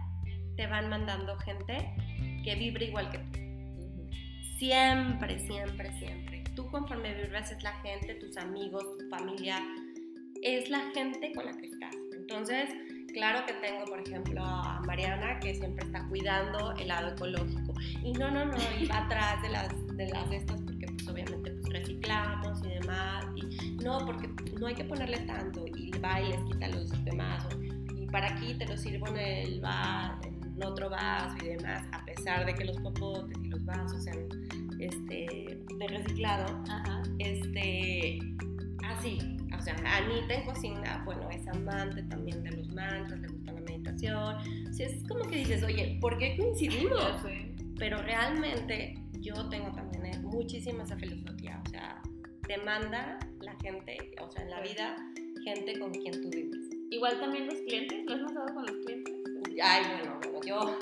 te 0.56 0.68
van 0.68 0.90
mandando 0.90 1.38
gente 1.40 1.78
que 2.44 2.56
vibra 2.56 2.84
igual 2.84 3.10
que 3.10 3.18
tú. 3.20 3.40
Siempre, 4.58 5.40
siempre, 5.40 5.92
siempre. 6.00 6.44
Tú 6.56 6.70
conforme 6.72 7.14
vibras 7.14 7.52
es 7.52 7.62
la 7.64 7.74
gente, 7.82 8.16
tus 8.16 8.36
amigos, 8.38 8.84
tu 8.98 9.08
familia, 9.10 9.62
es 10.44 10.70
la 10.70 10.92
gente 10.94 11.32
con 11.34 11.46
la 11.46 11.54
que 11.58 11.68
estás. 11.68 11.96
Entonces, 12.18 12.70
claro 13.12 13.46
que 13.46 13.54
tengo, 13.54 13.86
por 13.86 14.00
ejemplo, 14.00 14.44
a 14.44 14.82
Mariana 14.86 15.40
que 15.40 15.56
siempre 15.56 15.86
está 15.86 16.08
cuidando 16.08 16.74
el 16.74 16.88
lado 16.88 17.10
ecológico. 17.10 17.74
Y 18.04 18.14
no, 18.14 18.32
no, 18.32 18.46
no, 18.46 18.58
y 18.80 18.86
va 18.88 19.06
atrás 19.06 19.42
de 19.42 19.50
las 19.50 19.88
de 19.98 20.08
las 20.08 20.32
estas 20.32 20.62
porque 20.62 20.88
pues 20.88 21.08
obviamente 21.08 21.52
pues 21.52 21.74
reciclamos 21.74 22.64
y 22.64 22.70
demás. 22.70 23.26
Y 23.36 23.72
no, 23.84 24.06
porque 24.06 24.30
no 24.60 24.68
hay 24.68 24.76
que 24.76 24.86
ponerle 24.86 25.20
tanto 25.20 25.66
y 25.68 25.92
va 26.00 26.22
y 26.22 26.30
les 26.30 26.44
quita 26.46 26.68
los 26.70 27.06
demás. 27.06 27.48
y 27.96 28.06
para 28.08 28.28
aquí 28.34 28.54
te 28.56 28.66
lo 28.66 28.78
sirvo 28.78 29.08
en 29.10 29.18
el 29.18 29.64
en 30.60 30.64
otro 30.64 30.90
vaso 30.90 31.36
y 31.44 31.50
demás, 31.50 31.88
a 31.92 32.04
pesar 32.06 32.46
de 32.46 32.54
que 32.54 32.66
los 32.66 32.78
popotes 32.82 33.38
y 33.44 33.48
los 33.48 33.64
vasos 33.66 34.04
sean 34.04 34.28
este, 34.80 35.62
de 35.78 35.88
reciclado. 35.88 36.64
Este, 37.20 38.20
así, 38.84 39.38
sea, 39.78 39.98
Anita 39.98 40.34
en 40.34 40.46
cocina, 40.46 41.02
bueno, 41.06 41.30
es 41.30 41.48
amante 41.48 42.04
también 42.04 42.44
de 42.44 42.52
los 42.52 42.68
mantras, 42.70 43.20
le 43.20 43.28
gusta 43.28 43.52
la 43.54 43.62
meditación. 43.62 44.38
O 44.70 44.74
sea, 44.74 44.88
es 44.88 45.08
como 45.08 45.24
que 45.28 45.38
dices, 45.38 45.64
oye, 45.64 45.98
¿por 46.02 46.18
qué 46.18 46.36
coincidimos? 46.38 47.22
Pero 47.78 48.02
realmente 48.02 48.96
yo 49.20 49.48
tengo 49.50 49.72
también 49.72 50.06
eh, 50.06 50.20
muchísima 50.20 50.84
esa 50.84 50.98
filosofía, 50.98 51.62
o 51.66 51.70
sea, 51.70 52.02
te 52.48 52.58
manda 52.58 53.20
la 53.42 53.56
gente, 53.62 53.98
o 54.22 54.32
sea, 54.32 54.44
en 54.44 54.50
la 54.50 54.62
vida, 54.62 54.96
gente 55.44 55.80
con 55.80 55.92
quien 55.92 56.22
tú 56.22 56.30
vives. 56.30 56.60
Igual 56.90 57.20
también 57.20 57.46
los 57.46 57.56
clientes, 57.68 58.06
¿lo 58.06 58.16
has 58.16 58.22
notado 58.22 58.54
con 58.54 58.66
los 58.66 58.76
clientes? 58.86 59.14
Ay, 59.62 59.84
bueno, 59.92 60.20
bueno, 60.20 60.40
yo. 60.46 60.80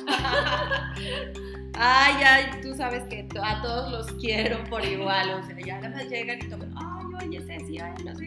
ay, 1.73 2.13
ay, 2.23 2.61
tú 2.61 2.75
sabes 2.75 3.03
que 3.09 3.27
a 3.41 3.61
todos 3.61 3.91
los 3.91 4.11
quiero 4.21 4.63
por 4.69 4.83
igual, 4.85 5.31
o 5.31 5.43
sea, 5.43 5.59
ya 5.59 5.79
nada 5.79 5.95
más 5.95 6.09
llegan 6.09 6.39
y 6.41 6.49
toman, 6.49 6.73
ay, 6.75 7.27
oye, 7.27 7.41
Ceci, 7.41 7.79
ay, 7.79 7.93
no 8.05 8.15
sé 8.15 8.26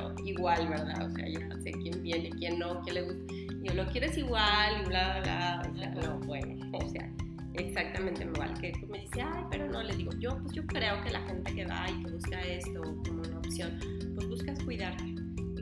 yo, 0.00 0.14
igual, 0.24 0.68
¿verdad? 0.68 1.06
O 1.06 1.10
sea, 1.10 1.28
ya 1.28 1.60
sé 1.62 1.72
quién 1.72 2.02
viene, 2.02 2.30
quién 2.30 2.58
no, 2.58 2.80
quién 2.82 2.94
le 2.94 3.02
gusta. 3.02 3.34
Yo 3.62 3.74
lo 3.74 3.86
quieres 3.90 4.16
igual 4.16 4.82
y 4.82 4.88
bla, 4.88 5.20
bla, 5.20 5.62
bla, 5.62 5.70
o 5.70 5.76
sea, 5.76 5.90
no, 5.90 6.18
bueno, 6.20 6.70
o 6.72 6.88
sea, 6.88 7.10
exactamente 7.54 8.24
igual 8.24 8.54
que 8.60 8.72
me 8.88 9.00
dice, 9.00 9.22
ay, 9.22 9.44
pero 9.50 9.68
no, 9.68 9.82
le 9.82 9.94
digo, 9.96 10.12
yo 10.18 10.38
pues 10.42 10.54
yo 10.54 10.66
creo 10.66 11.00
que 11.02 11.10
la 11.10 11.20
gente 11.20 11.54
que 11.54 11.66
va 11.66 11.86
y 11.90 12.02
que 12.02 12.10
busca 12.10 12.40
esto 12.42 12.82
como 12.82 13.22
una 13.22 13.38
opción, 13.38 13.78
pues 14.14 14.28
buscas 14.28 14.62
cuidarte. 14.64 15.04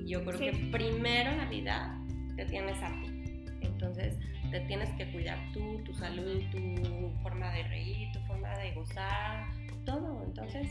Yo 0.06 0.24
creo 0.24 0.38
que 0.38 0.52
primero 0.70 1.30
en 1.30 1.38
la 1.38 1.44
vida 1.46 2.00
te 2.36 2.44
tienes 2.46 2.80
a 2.82 2.88
ti. 3.00 3.44
Entonces, 3.60 4.16
te 4.50 4.60
tienes 4.60 4.88
que 4.90 5.10
cuidar 5.12 5.38
tú, 5.52 5.82
tu 5.84 5.92
salud, 5.94 6.40
tu 6.50 7.10
forma 7.22 7.52
de 7.52 7.64
reír, 7.64 8.12
tu 8.12 8.20
forma 8.20 8.48
de 8.58 8.72
gozar, 8.72 9.50
todo. 9.84 10.22
Entonces, 10.24 10.68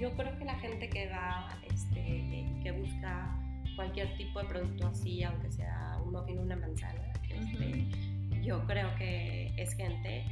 yo 0.00 0.12
creo 0.14 0.36
que 0.38 0.44
la 0.44 0.54
gente 0.56 0.88
que 0.88 1.08
va, 1.08 1.58
este, 1.66 2.46
que 2.62 2.72
busca 2.72 3.36
cualquier 3.76 4.16
tipo 4.16 4.40
de 4.40 4.48
producto 4.48 4.86
así, 4.88 5.22
aunque 5.22 5.50
sea 5.52 5.98
un 6.04 6.12
muffin, 6.12 6.38
una 6.38 6.56
manzana, 6.56 7.12
este, 7.30 7.84
yo 8.42 8.64
creo 8.66 8.94
que 8.96 9.52
es 9.56 9.74
gente 9.74 10.24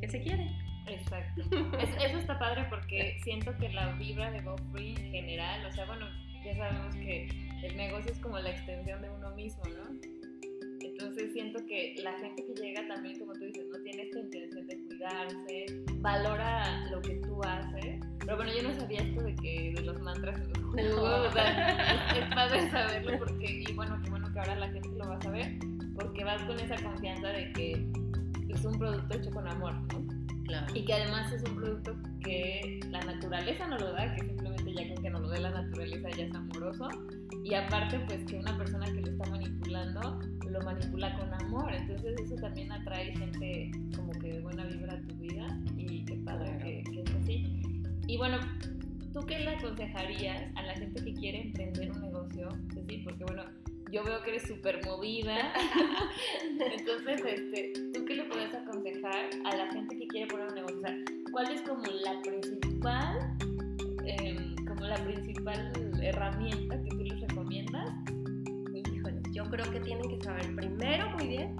que 0.00 0.08
se 0.08 0.22
quiere. 0.22 0.50
Exacto. 0.86 1.42
eso 1.78 2.18
está 2.18 2.38
padre 2.38 2.66
porque 2.68 3.18
siento 3.22 3.56
que 3.56 3.68
la 3.68 3.92
vibra 3.92 4.30
de 4.30 4.40
Go 4.40 4.56
Free 4.72 4.94
en 4.96 5.10
general, 5.10 5.64
o 5.66 5.72
sea, 5.72 5.86
bueno, 5.86 6.06
ya 6.44 6.56
sabemos 6.56 6.94
que 6.96 7.28
el 7.62 7.76
negocio 7.76 8.12
es 8.12 8.18
como 8.18 8.38
la 8.38 8.50
extensión 8.50 9.00
de 9.02 9.10
uno 9.10 9.30
mismo, 9.34 9.62
¿no? 9.64 10.22
Entonces 10.80 11.32
siento 11.32 11.64
que 11.66 11.94
la 12.02 12.12
gente 12.18 12.44
que 12.44 12.60
llega 12.60 12.86
también, 12.88 13.18
como 13.18 13.32
tú 13.34 13.44
dices, 13.44 13.66
no 13.70 13.78
tiene 13.82 14.02
esta 14.02 14.18
intención 14.18 14.66
de 14.66 14.76
cuidarse, 14.84 15.66
valora 16.00 16.90
lo 16.90 17.00
que 17.00 17.14
tú 17.16 17.40
haces. 17.44 18.00
Pero 18.24 18.36
bueno, 18.36 18.52
yo 18.56 18.62
no 18.62 18.74
sabía 18.74 19.00
esto 19.00 19.22
de 19.22 19.34
que 19.34 19.72
de 19.74 19.82
los 19.82 20.00
mantras 20.00 20.40
en 20.40 20.52
los 20.52 20.94
jugos, 20.94 21.28
o 21.28 21.32
sea, 21.32 22.12
es, 22.12 22.22
es, 22.22 22.34
padre 22.34 22.70
saberlo 22.70 23.18
porque, 23.18 23.64
y 23.68 23.72
bueno, 23.72 24.00
qué 24.02 24.10
bueno 24.10 24.32
que 24.32 24.38
ahora 24.38 24.56
la 24.56 24.68
gente 24.68 24.88
lo 24.90 25.08
va 25.08 25.16
a 25.16 25.22
saber, 25.22 25.58
porque 25.94 26.24
vas 26.24 26.42
con 26.44 26.58
esa 26.60 26.76
confianza 26.82 27.28
de 27.28 27.52
que 27.52 27.86
es 28.48 28.64
un 28.64 28.78
producto 28.78 29.14
hecho 29.14 29.30
con 29.30 29.48
amor, 29.48 29.74
¿no? 29.92 30.22
Claro. 30.44 30.66
Y 30.74 30.84
que 30.84 30.94
además 30.94 31.32
es 31.32 31.42
un 31.44 31.56
producto 31.56 31.96
que 32.22 32.80
la 32.90 33.00
naturaleza 33.00 33.66
no 33.66 33.78
lo 33.78 33.92
da, 33.92 34.14
que 34.14 34.24
simplemente 34.24 34.72
ya 34.74 34.94
con 34.94 35.02
que 35.02 35.10
no 35.10 35.20
lo 35.20 35.28
dé 35.28 35.40
la 35.40 35.50
naturaleza 35.50 36.08
ya 36.10 36.24
es 36.24 36.34
amoroso. 36.34 36.88
Y 37.44 37.54
aparte, 37.54 37.98
pues 38.06 38.24
que 38.24 38.36
una 38.36 38.56
persona 38.56 38.86
que 38.86 39.00
lo 39.00 39.10
está 39.10 39.30
manipulando 39.30 40.20
lo 40.52 40.60
manipula 40.62 41.16
con 41.18 41.32
amor. 41.34 41.72
Entonces 41.72 42.20
eso 42.20 42.36
también 42.36 42.70
atrae 42.70 43.16
gente 43.16 43.70
como 43.96 44.12
que 44.12 44.34
de 44.34 44.40
buena 44.40 44.64
vida 44.64 44.71
aconsejarías 49.72 50.54
a 50.56 50.62
la 50.62 50.74
gente 50.74 51.02
que 51.02 51.14
quiere 51.14 51.42
emprender 51.42 51.90
un 51.92 52.00
negocio? 52.02 52.48
Sí, 52.88 52.98
porque 53.04 53.24
bueno, 53.24 53.44
yo 53.90 54.04
veo 54.04 54.22
que 54.22 54.30
eres 54.30 54.42
súper 54.46 54.84
movida. 54.84 55.52
Entonces, 56.78 57.22
este, 57.24 57.72
¿tú 57.94 58.04
qué 58.04 58.16
le 58.16 58.24
puedes 58.24 58.54
aconsejar 58.54 59.30
a 59.44 59.56
la 59.56 59.72
gente 59.72 59.96
que 59.96 60.06
quiere 60.08 60.26
poner 60.26 60.48
un 60.48 60.54
negocio? 60.54 60.78
O 60.78 60.80
sea, 60.80 60.96
¿cuál 61.32 61.52
es 61.52 61.62
como 61.62 61.82
la 61.84 62.20
principal, 62.22 63.36
em, 64.04 64.54
como 64.66 64.86
la 64.86 64.96
principal 64.96 65.72
herramienta 66.02 66.82
que 66.82 66.88
tú 66.90 67.04
les 67.04 67.20
recomiendas? 67.20 67.90
Híjole, 68.74 69.22
yo 69.32 69.44
creo 69.44 69.70
que 69.70 69.80
tienen 69.80 70.08
que 70.08 70.22
saber 70.22 70.54
primero 70.54 71.10
muy 71.10 71.28
bien 71.28 71.56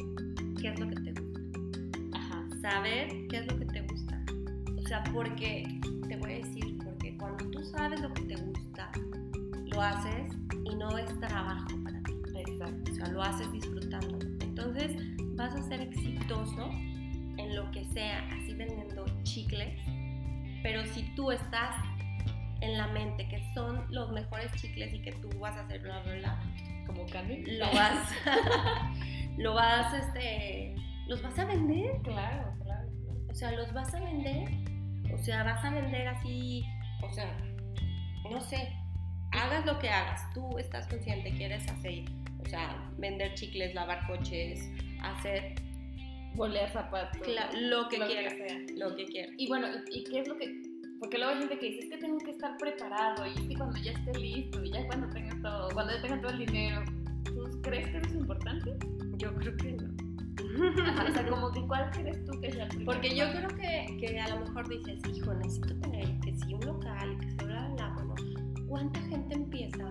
qué 0.60 0.68
es 0.68 0.78
lo 0.78 0.88
que 0.88 0.96
te 0.96 1.12
gusta. 1.12 2.18
Ajá. 2.18 2.48
Saber 2.60 3.08
qué 3.28 3.38
es 3.38 3.52
lo 3.52 3.58
que 3.58 3.66
te 3.66 3.80
gusta. 3.82 4.24
O 4.76 4.82
sea, 4.82 5.02
porque, 5.14 5.64
te 6.08 6.16
voy 6.16 6.32
a 6.32 6.36
decir, 6.36 6.61
cuando 7.22 7.50
tú 7.50 7.64
sabes 7.64 8.00
lo 8.00 8.12
que 8.14 8.22
te 8.22 8.34
gusta, 8.34 8.90
lo 9.66 9.80
haces 9.80 10.34
y 10.64 10.74
no 10.74 10.98
es 10.98 11.20
trabajo 11.20 11.68
o 12.90 12.94
sea, 12.94 13.06
lo 13.08 13.22
haces 13.22 13.50
disfrutando. 13.52 14.18
Entonces 14.40 14.96
vas 15.36 15.54
a 15.54 15.62
ser 15.62 15.80
exitoso 15.82 16.70
en 17.36 17.54
lo 17.54 17.70
que 17.70 17.84
sea, 17.84 18.26
así 18.28 18.54
vendiendo 18.54 19.04
chicles, 19.22 19.78
pero 20.62 20.84
si 20.86 21.14
tú 21.14 21.30
estás 21.30 21.76
en 22.60 22.76
la 22.76 22.88
mente 22.88 23.28
que 23.28 23.42
son 23.54 23.84
los 23.90 24.10
mejores 24.12 24.52
chicles 24.56 24.92
y 24.92 25.02
que 25.02 25.12
tú 25.12 25.28
vas 25.38 25.56
a 25.56 25.60
hacer 25.60 25.80
bla 25.82 26.00
bla 26.00 26.14
bla, 26.14 26.40
como 26.86 27.06
Candy, 27.06 27.58
lo 27.58 27.66
vas, 27.72 28.14
lo 29.38 29.54
vas, 29.54 29.94
este, 29.94 30.74
los 31.06 31.22
vas 31.22 31.38
a 31.38 31.44
vender. 31.44 32.00
Claro, 32.02 32.52
claro. 32.64 32.88
O 33.30 33.34
sea, 33.34 33.52
los 33.52 33.72
vas 33.72 33.94
a 33.94 34.00
vender, 34.00 34.48
o 35.14 35.18
sea, 35.18 35.42
vas 35.42 35.64
a 35.64 35.70
vender 35.70 36.08
así, 36.08 36.64
o 37.02 37.12
sea, 37.12 37.36
no 38.30 38.40
sé, 38.40 38.72
hagas 39.32 39.66
lo 39.66 39.78
que 39.78 39.88
hagas, 39.88 40.32
tú 40.32 40.58
estás 40.58 40.86
consciente, 40.86 41.32
quieres 41.32 41.68
hacer 41.68 42.04
o 42.44 42.48
sea, 42.48 42.90
vender 42.98 43.34
chicles, 43.34 43.74
lavar 43.74 44.06
coches, 44.06 44.70
hacer... 45.02 45.54
Bolear 46.34 46.72
zapatos. 46.72 47.20
lo 47.60 47.88
que 47.90 47.98
quieras. 47.98 48.34
Lo 48.74 48.96
que 48.96 49.04
quieras. 49.04 49.34
Y 49.36 49.48
bueno, 49.48 49.68
¿y 49.90 50.02
qué 50.04 50.20
es 50.20 50.28
lo 50.28 50.36
que...? 50.38 50.62
Porque 50.98 51.18
luego 51.18 51.34
hay 51.34 51.40
gente 51.40 51.58
que 51.58 51.66
dice, 51.66 51.80
es 51.80 51.90
que 51.90 51.98
tengo 51.98 52.18
que 52.18 52.30
estar 52.30 52.56
preparado 52.56 53.26
y 53.26 53.32
es 53.32 53.48
que 53.48 53.54
cuando 53.54 53.76
ya 53.78 53.92
esté 53.92 54.18
listo 54.18 54.64
y 54.64 54.70
ya 54.70 54.86
cuando 54.86 55.10
tenga 55.10 55.36
todo, 55.42 55.68
cuando 55.74 55.92
ya 55.92 56.00
tenga 56.00 56.20
todo 56.22 56.30
el 56.30 56.38
dinero, 56.38 56.84
¿tú 57.24 57.60
crees 57.62 57.88
que 57.88 57.98
eso 57.98 58.06
es 58.06 58.14
importante? 58.14 58.76
Yo 59.18 59.34
creo 59.34 59.56
que 59.56 59.72
no. 59.72 59.91
O 60.52 61.12
sea, 61.12 61.26
como 61.28 61.50
que 61.50 61.62
cuál 61.66 61.90
crees 61.90 62.24
tú 62.24 62.38
que 62.40 62.52
sea 62.52 62.66
el 62.66 62.84
Porque 62.84 63.16
yo 63.16 63.30
creo 63.32 63.48
que, 63.48 63.96
que, 63.98 64.20
a 64.20 64.28
lo 64.36 64.46
mejor 64.46 64.68
dices, 64.68 65.00
hijo, 65.14 65.32
necesito 65.34 65.74
tener 65.76 66.20
que 66.20 66.32
si 66.38 66.54
un 66.54 66.60
local, 66.60 67.16
que 67.18 67.30
se 67.30 67.42
habla 67.42 67.68
la 67.78 67.88
bueno, 67.94 68.14
¿cuánta 68.68 69.00
gente 69.02 69.34
empieza? 69.34 69.90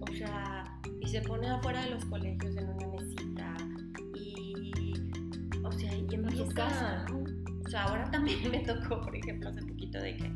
O 0.00 0.14
sea, 0.14 0.64
y 1.00 1.06
se 1.06 1.20
pone 1.22 1.48
afuera 1.48 1.84
de 1.84 1.90
los 1.90 2.04
colegios 2.06 2.56
en 2.56 2.68
una 2.68 2.86
mesita 2.88 3.56
y, 4.14 4.94
o 5.62 5.72
sea, 5.72 5.94
y 5.94 6.14
empieza, 6.14 6.54
casa, 6.54 7.06
o 7.64 7.68
sea, 7.68 7.84
ahora 7.84 8.10
también 8.10 8.50
me 8.50 8.60
tocó, 8.60 9.00
por 9.02 9.14
ejemplo, 9.14 9.50
hace 9.50 9.62
poquito 9.62 10.00
de 10.00 10.16
que, 10.16 10.32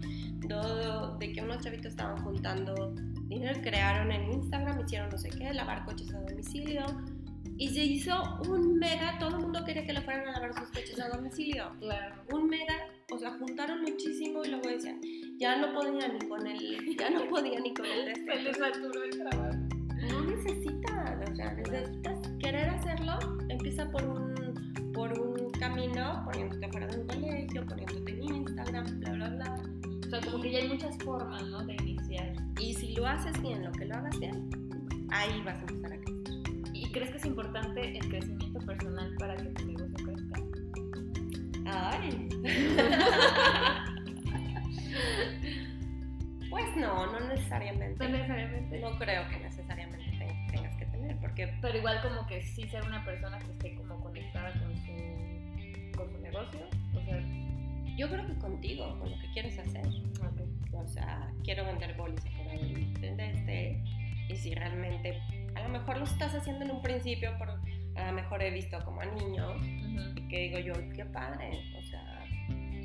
de 1.19 1.33
que 1.33 1.41
unos 1.41 1.61
chavitos 1.61 1.87
estaban 1.87 2.23
juntando 2.25 2.95
dinero, 3.29 3.59
crearon 3.63 4.13
en 4.13 4.33
Instagram, 4.33 4.81
hicieron 4.81 5.09
no 5.09 5.19
sé 5.19 5.31
qué, 5.31 5.53
lavar 5.55 5.85
coches 5.87 6.13
a 6.15 6.21
domicilio, 6.21 6.85
y 7.59 7.69
se 7.69 7.85
hizo 7.85 8.41
un 8.49 8.79
mega, 8.79 9.19
todo 9.19 9.37
el 9.37 9.43
mundo 9.43 9.65
quería 9.65 9.85
que 9.87 9.93
le 9.93 10.01
fueran 10.03 10.29
a 10.29 10.33
lavar 10.33 10.55
sus 10.55 10.69
coches 10.69 10.99
a 11.01 11.09
domicilio. 11.09 11.73
Claro. 11.81 12.23
Un 12.33 12.49
mega, 12.49 12.75
o 13.13 13.19
sea, 13.19 13.31
juntaron 13.39 13.83
muchísimo 13.83 14.45
y 14.45 14.49
luego 14.49 14.69
decían, 14.69 15.01
ya 15.39 15.57
no 15.57 15.73
podía 15.73 16.09
ni 16.09 16.29
con 16.29 16.47
el, 16.47 16.97
ya 16.97 17.11
no 17.11 17.29
podía 17.29 17.61
ni 17.61 17.73
con 17.75 17.87
el 17.87 18.15
Se 18.27 18.43
les 18.43 18.57
saturó 18.57 19.05
el 19.05 19.11
trabajo 19.11 19.73
no 20.09 20.23
necesitas, 20.23 21.31
o 21.31 21.35
sea, 21.35 21.53
necesitas 21.55 22.19
querer 22.41 22.69
hacerlo, 22.71 23.19
empieza 23.49 23.91
por 23.91 24.03
un, 24.05 24.93
por 24.93 25.19
un 25.19 25.51
camino, 25.53 26.23
poniéndote 26.25 26.69
fuera 26.71 26.87
de 26.89 27.01
un 27.01 27.07
colegio, 27.07 27.67
poniéndote 27.67 28.13
en 28.13 28.35
Instagram, 28.37 29.01
bla, 29.01 29.13
bla, 29.13 29.29
bla. 29.31 29.63
O 30.07 30.11
sea, 30.11 30.21
como 30.21 30.43
que 30.43 30.51
ya 30.51 30.59
hay 30.59 30.69
muchas 30.69 30.97
formas, 30.99 31.43
¿no? 31.45 31.65
De 31.65 31.75
iniciar. 31.75 32.35
Y 32.61 32.75
si 32.75 32.95
lo 32.95 33.07
haces 33.07 33.41
bien, 33.41 33.65
lo 33.65 33.73
que 33.73 33.85
lo 33.87 33.95
hagas 33.95 34.19
bien, 34.19 34.51
ahí 35.11 35.41
vas 35.45 35.57
a 35.57 35.61
empezar 35.61 35.93
a 35.93 35.97
crecer. 35.97 36.02
¿Y 36.02 36.02
crees 36.93 37.11
que 37.11 37.17
es 37.17 37.25
importante 37.25 37.99
el 37.99 38.09
crecimiento 38.09 38.61
personal 38.61 39.13
para 39.19 39.35
que 39.37 39.45
tu 39.45 39.67
negocio 39.67 39.97
crezca? 40.05 40.41
Ay. 41.67 42.29
pues 46.51 46.77
no, 46.77 47.11
no 47.13 47.21
necesariamente. 47.29 48.05
No 48.05 48.11
necesariamente. 48.11 48.81
No 48.81 48.99
creo 48.99 49.27
que 49.29 49.39
necesariamente 49.41 50.05
tengas 50.51 50.77
que 50.77 50.85
tener, 50.87 51.17
porque... 51.19 51.55
Pero 51.61 51.79
igual 51.79 52.01
como 52.03 52.27
que 52.27 52.43
sí 52.43 52.67
ser 52.69 52.83
una 52.85 53.05
persona 53.05 53.39
que 53.39 53.53
esté 53.53 53.77
como 53.77 54.01
conectada 54.01 54.51
con 54.53 54.77
su, 54.77 54.93
con 55.97 56.11
su 56.13 56.19
negocio, 56.21 56.61
o 56.95 57.01
sea... 57.01 57.23
Yo 57.97 58.09
creo 58.09 58.27
que 58.27 58.35
contigo, 58.37 58.99
con 58.99 59.11
lo 59.11 59.19
que 59.19 59.31
quieres 59.33 59.59
hacer. 59.59 59.87
Okay. 59.87 60.47
O 60.73 60.87
sea, 60.89 61.31
quiero 61.45 61.67
vender 61.67 61.95
bolis 61.95 62.21
por 62.21 62.49
ahí, 62.49 62.91
este, 63.03 63.83
y 64.29 64.37
si 64.37 64.55
realmente 64.55 65.21
a 65.55 65.63
lo 65.63 65.69
mejor 65.69 65.99
lo 65.99 66.05
estás 66.05 66.35
haciendo 66.35 66.65
en 66.65 66.71
un 66.73 66.83
principio, 66.83 67.31
por, 67.39 67.49
a 67.51 68.07
lo 68.07 68.13
mejor 68.13 68.43
he 68.43 68.51
visto 68.51 68.79
como 68.85 69.01
a 69.01 69.07
niños, 69.07 69.57
Ujú. 69.57 70.19
y 70.19 70.29
que 70.29 70.39
digo 70.49 70.59
yo, 70.59 70.73
qué 70.95 71.05
padre. 71.07 71.51
O 71.79 71.83
sea, 71.85 72.09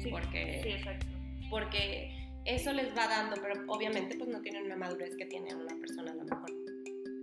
Sí, 0.02 0.10
Porque- 0.12 0.60
Sí, 0.62 0.70
exacto. 0.70 1.08
porque 1.50 2.30
eso 2.46 2.72
les 2.72 2.96
va 2.96 3.08
dando, 3.08 3.36
pero 3.42 3.64
obviamente 3.68 4.16
pues 4.16 4.30
no 4.30 4.40
tienen 4.42 4.66
una 4.66 4.76
madurez 4.76 5.16
que 5.18 5.26
tiene 5.26 5.56
una 5.56 5.76
persona 5.80 6.12
a 6.12 6.16
lo 6.16 6.24
mejor 6.24 6.52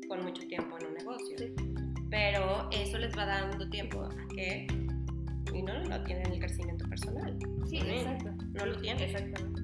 con 0.09 0.23
mucho 0.25 0.43
tiempo 0.49 0.77
en 0.81 0.87
un 0.89 0.95
negocio. 0.95 1.39
Sí. 1.39 1.55
Pero 2.11 2.69
eso 2.73 2.99
les 2.99 3.17
va 3.17 3.27
dando 3.27 3.71
tiempo 3.71 4.03
a 4.03 4.11
que, 4.35 4.67
y 5.55 5.63
no 5.63 5.73
lo 5.85 6.03
tienen 6.03 6.33
el 6.33 6.41
crecimiento 6.41 6.85
personal, 6.89 7.39
Sí, 7.71 7.81
Sí. 7.81 7.89
exacto. 7.91 8.33
no 8.55 8.67
lo 8.67 8.81
tienen. 8.81 9.03
Exactamente. 9.05 9.61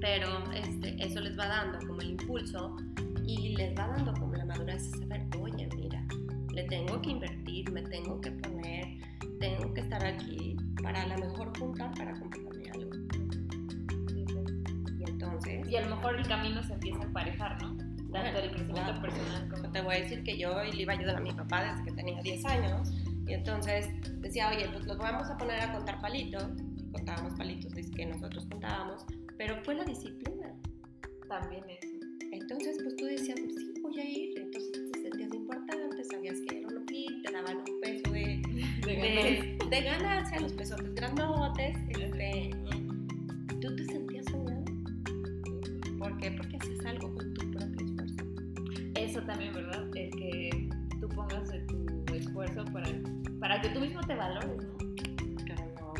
pero 0.00 0.28
este, 0.52 0.94
eso 1.04 1.20
les 1.20 1.36
va 1.38 1.46
dando 1.48 1.78
como 1.86 2.00
el 2.02 2.10
impulso 2.10 2.76
y 3.26 3.56
les 3.56 3.70
va 3.76 3.88
dando 3.88 4.12
como 4.14 4.35
madurez 4.46 4.90
de 4.90 4.98
saber, 4.98 5.26
oye, 5.40 5.68
mira, 5.76 6.06
le 6.52 6.64
tengo 6.64 7.00
que 7.02 7.10
invertir, 7.10 7.70
me 7.70 7.82
tengo 7.82 8.20
que 8.20 8.30
poner, 8.30 8.98
tengo 9.38 9.74
que 9.74 9.80
estar 9.80 10.04
aquí 10.04 10.56
para 10.82 11.02
a 11.02 11.06
lo 11.08 11.18
mejor 11.18 11.56
juntar 11.58 11.92
para 11.94 12.18
comprarme 12.18 12.70
algo. 12.70 12.90
Y 14.98 15.04
entonces, 15.10 15.68
Y 15.68 15.76
a 15.76 15.82
lo 15.82 15.96
mejor 15.96 16.16
el 16.16 16.26
camino 16.26 16.62
se 16.62 16.72
empieza 16.72 17.00
a 17.00 17.04
emparejar, 17.04 17.62
¿no? 17.62 17.76
Tanto 17.76 18.04
Bueno, 18.08 18.38
el 18.38 18.50
crecimiento 18.50 19.00
personal 19.00 19.48
como... 19.50 19.72
te 19.72 19.80
voy 19.82 19.94
a 19.96 19.98
decir 19.98 20.22
que 20.22 20.38
yo 20.38 20.62
le 20.62 20.82
iba 20.82 20.92
a 20.92 20.96
ayudar 20.96 21.16
a 21.16 21.20
mi 21.20 21.32
papá 21.32 21.64
desde 21.64 21.84
que 21.84 21.92
tenía 21.92 22.22
10 22.22 22.44
años 22.46 22.92
y 23.26 23.34
entonces 23.34 23.88
decía, 24.20 24.50
oye, 24.50 24.68
pues 24.72 24.86
los 24.86 24.96
vamos 24.96 25.28
a 25.28 25.36
poner 25.36 25.60
a 25.60 25.72
contar 25.72 26.00
palitos, 26.00 26.46
contábamos 26.92 27.34
palitos, 27.34 27.76
es 27.76 27.90
que 27.90 28.06
nosotros 28.06 28.46
contábamos, 28.46 29.04
pero 29.36 29.62
fue 29.64 29.74
la 29.74 29.84
disciplina. 29.84 30.54
También 31.28 31.64
eso. 31.68 31.95
Entonces, 32.40 32.76
pues 32.82 32.96
tú 32.96 33.04
decías, 33.06 33.38
pues, 33.40 33.54
sí, 33.56 33.80
voy 33.82 33.98
a 34.00 34.04
ir. 34.08 34.38
Entonces 34.38 34.72
te 34.92 35.00
sentías 35.02 35.34
importante, 35.34 36.04
sabías 36.04 36.40
que 36.40 36.58
era 36.58 36.68
un 36.68 36.86
fin, 36.86 37.22
te 37.22 37.32
daban 37.32 37.56
un 37.58 37.80
peso 37.80 38.10
de, 38.12 38.42
De 38.84 38.92
de, 38.92 39.58
de 39.70 39.80
ganancia, 39.82 40.40
los 40.40 40.52
pesotes 40.52 40.94
grandotes. 40.94 41.76
Este, 41.90 42.50
tú 43.60 43.74
te 43.76 43.84
sentías 43.84 44.24
soñado. 44.26 44.64
¿Por 45.98 46.16
qué? 46.18 46.30
Porque 46.32 46.56
haces 46.56 46.84
algo 46.86 47.14
con 47.14 47.34
tu 47.34 47.50
propio 47.50 47.86
esfuerzo. 47.86 48.24
Eso 48.94 49.20
también, 49.22 49.54
¿verdad? 49.54 49.84
El 49.96 50.10
que 50.10 50.68
tú 51.00 51.08
pongas 51.08 51.50
tu 52.06 52.14
esfuerzo 52.14 52.64
para, 52.66 52.88
para 53.40 53.60
que 53.60 53.68
tú 53.70 53.80
mismo 53.80 54.00
te 54.02 54.14
valores, 54.14 54.56
¿no? 54.56 54.76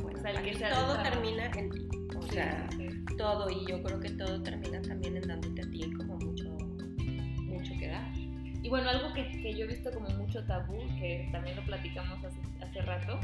Bueno, 0.02 0.18
O 0.18 0.22
sea, 0.22 0.30
el 0.32 0.42
que 0.42 0.54
sea 0.58 0.70
todo 0.74 1.02
termina 1.02 1.50
en 1.56 1.70
ti. 1.70 1.88
O 2.16 2.22
Sí, 2.22 2.30
sea, 2.34 2.68
sí. 2.76 2.86
todo. 3.16 3.48
Y 3.50 3.66
yo 3.70 3.82
creo 3.82 4.00
que 4.00 4.10
todo 4.10 4.42
termina 4.42 4.80
también 4.82 5.16
en 5.16 5.22
dándote 5.28 5.62
a 5.62 5.70
ti 5.70 5.82
Y 8.66 8.68
bueno, 8.68 8.90
algo 8.90 9.14
que, 9.14 9.30
que 9.30 9.54
yo 9.54 9.64
he 9.64 9.68
visto 9.68 9.92
como 9.92 10.08
mucho 10.08 10.44
tabú, 10.44 10.76
que 10.98 11.28
también 11.30 11.54
lo 11.54 11.62
platicamos 11.62 12.18
hace, 12.24 12.40
hace 12.60 12.82
rato, 12.82 13.20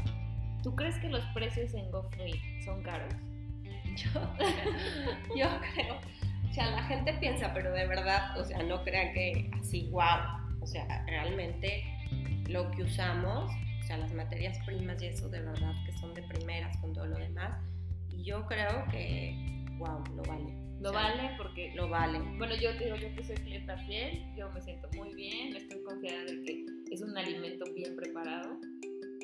¿tú 0.63 0.73
crees 0.73 0.97
que 0.99 1.09
los 1.09 1.21
precios 1.33 1.73
en 1.73 1.91
GoFree 1.91 2.63
son 2.63 2.81
caros? 2.81 3.13
Yo, 3.97 4.09
yo 5.35 5.47
creo, 5.59 5.99
o 6.49 6.53
sea, 6.53 6.71
la 6.71 6.83
gente 6.83 7.13
piensa, 7.19 7.53
pero 7.53 7.73
de 7.73 7.85
verdad, 7.85 8.39
o 8.39 8.45
sea, 8.45 8.63
no 8.63 8.83
crean 8.83 9.13
que 9.13 9.51
así, 9.59 9.89
wow, 9.91 10.39
o 10.61 10.65
sea, 10.65 11.05
realmente 11.07 11.83
lo 12.47 12.71
que 12.71 12.83
usamos, 12.83 13.51
o 13.81 13.83
sea, 13.83 13.97
las 13.97 14.13
materias 14.13 14.57
primas 14.65 14.99
y 15.03 15.07
eso 15.07 15.27
de 15.29 15.41
verdad 15.41 15.73
que 15.85 15.91
son 15.97 16.13
de 16.13 16.23
primeras 16.23 16.75
con 16.77 16.93
todo 16.93 17.05
lo 17.05 17.17
demás, 17.17 17.57
y 18.09 18.23
yo 18.23 18.47
creo 18.47 18.85
que, 18.89 19.35
wow, 19.77 20.03
lo 20.15 20.23
vale. 20.23 20.62
Lo 20.83 20.91
vale 20.91 21.29
porque, 21.37 21.71
Lo 21.75 21.87
vale. 21.89 22.19
bueno, 22.37 22.53
yo 22.55 22.75
te 22.77 22.83
digo, 22.85 22.95
yo 22.97 23.15
que 23.15 23.23
soy 23.23 23.35
clienta 23.37 23.77
fiel, 23.85 24.21
yo 24.37 24.51
me 24.51 24.61
siento 24.61 24.89
muy 24.97 25.13
bien, 25.15 25.55
estoy 25.55 25.81
confiada 25.83 26.25
de 26.25 26.41
que 26.43 26.65
es 26.91 27.01
un 27.01 27.17
alimento 27.17 27.65
bien 27.73 27.95
preparado, 27.95 28.59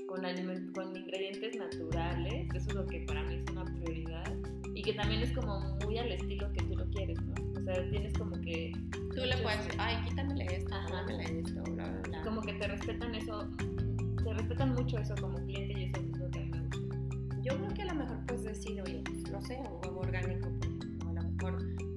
con, 0.07 0.21
aliment- 0.23 0.71
con 0.73 0.95
ingredientes 0.95 1.55
naturales, 1.57 2.47
eso 2.55 2.69
es 2.69 2.73
lo 2.75 2.85
que 2.85 3.01
para 3.01 3.23
mí 3.23 3.35
es 3.35 3.51
una 3.51 3.65
prioridad, 3.65 4.33
y 4.73 4.81
que 4.81 4.93
también 4.93 5.21
es 5.21 5.31
como 5.33 5.59
muy 5.85 5.97
al 5.97 6.11
estilo 6.11 6.51
que 6.53 6.63
tú 6.63 6.75
lo 6.77 6.89
quieres, 6.91 7.19
¿no? 7.21 7.33
O 7.59 7.61
sea, 7.61 7.89
tienes 7.89 8.13
como 8.17 8.39
que 8.41 8.71
Tú 8.93 9.25
le 9.25 9.35
puedes 9.37 9.65
decir, 9.65 9.75
ay, 9.79 9.97
quítamele 10.07 10.45
esto, 10.45 10.69
póngamele 10.85 11.39
esto, 11.41 11.61
bla, 11.73 11.89
bla, 11.89 12.01
bla. 12.07 12.21
como 12.23 12.41
que 12.41 12.53
te 12.53 12.67
respetan 12.67 13.13
eso, 13.15 13.49
te 14.23 14.33
respetan 14.33 14.73
mucho 14.75 14.97
eso 14.97 15.13
como 15.19 15.37
cliente 15.45 15.77
y 15.77 15.83
eso 15.85 15.99
es 15.99 16.19
lo 16.19 16.29
que 16.31 16.39
a 16.39 16.43
mí 16.43 16.51
me 16.51 16.61
gusta. 16.61 17.41
Yo 17.43 17.57
creo 17.57 17.73
que 17.73 17.81
a 17.81 17.85
lo 17.85 17.95
mejor 17.95 18.25
puedes 18.27 18.43
decir, 18.45 18.81
oye, 18.81 19.03
no 19.31 19.41
sé, 19.41 19.57
un 19.57 19.67
huevo 19.83 19.99
orgánico, 19.99 20.49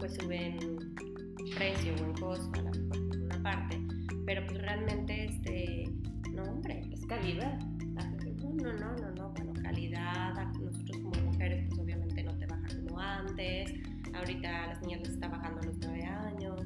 pues 0.02 0.14
sube 0.14 0.48
en 0.48 0.94
precio 1.54 1.94
o 1.94 2.04
en 2.04 2.12
costo, 2.14 2.58
a 2.58 2.62
lo 2.64 2.70
mejor 2.72 3.08
por 3.08 3.18
una 3.18 3.42
parte, 3.44 3.80
pero 4.26 4.44
pues 4.46 4.60
realmente, 4.60 5.26
este, 5.26 5.84
no, 6.32 6.42
hombre, 6.42 6.82
Es 6.92 7.06
calidad. 7.06 7.56
no, 7.60 8.52
no, 8.52 8.72
no, 8.72 8.96
no, 8.96 9.10
no, 9.12 9.30
bueno, 9.30 9.52
calidad, 9.62 10.34
nosotros 10.60 10.98
como 11.04 11.30
mujeres 11.30 11.68
pues 11.68 11.78
obviamente 11.78 12.24
no 12.24 12.36
te 12.36 12.46
baja 12.46 12.66
como 12.84 12.98
antes, 12.98 13.74
ahorita 14.12 14.64
a 14.64 14.66
las 14.66 14.82
niñas 14.82 15.02
les 15.02 15.10
está 15.10 15.28
bajando 15.28 15.60
a 15.60 15.64
los 15.66 15.78
9 15.78 16.02
años, 16.02 16.60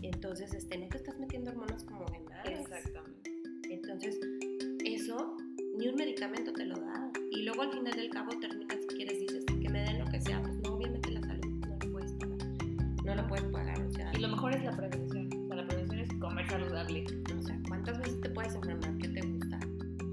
entonces, 0.00 0.54
este, 0.54 0.78
no 0.78 0.88
te 0.88 0.96
estás 0.96 1.20
metiendo 1.20 1.50
hormonas 1.50 1.84
como 1.84 2.06
de 2.06 2.20
más. 2.20 2.46
Exactamente. 2.46 3.30
Entonces, 3.68 4.18
eso 4.86 5.36
ni 5.76 5.88
un 5.88 5.96
medicamento 5.96 6.50
te 6.54 6.64
lo 6.64 6.80
da. 6.80 7.10
Y 7.30 7.42
luego 7.42 7.60
al 7.60 7.72
final 7.72 7.92
del 7.94 8.08
cabo 8.08 8.30
terminas, 8.40 8.78
si 8.80 8.96
quieres, 8.96 9.20
dices 9.20 9.44
¿cuántas 17.82 17.98
veces 17.98 18.20
te 18.20 18.30
puedes 18.30 18.54
enfermar? 18.54 18.98
¿Qué 18.98 19.08
te 19.08 19.20
gusta? 19.22 19.58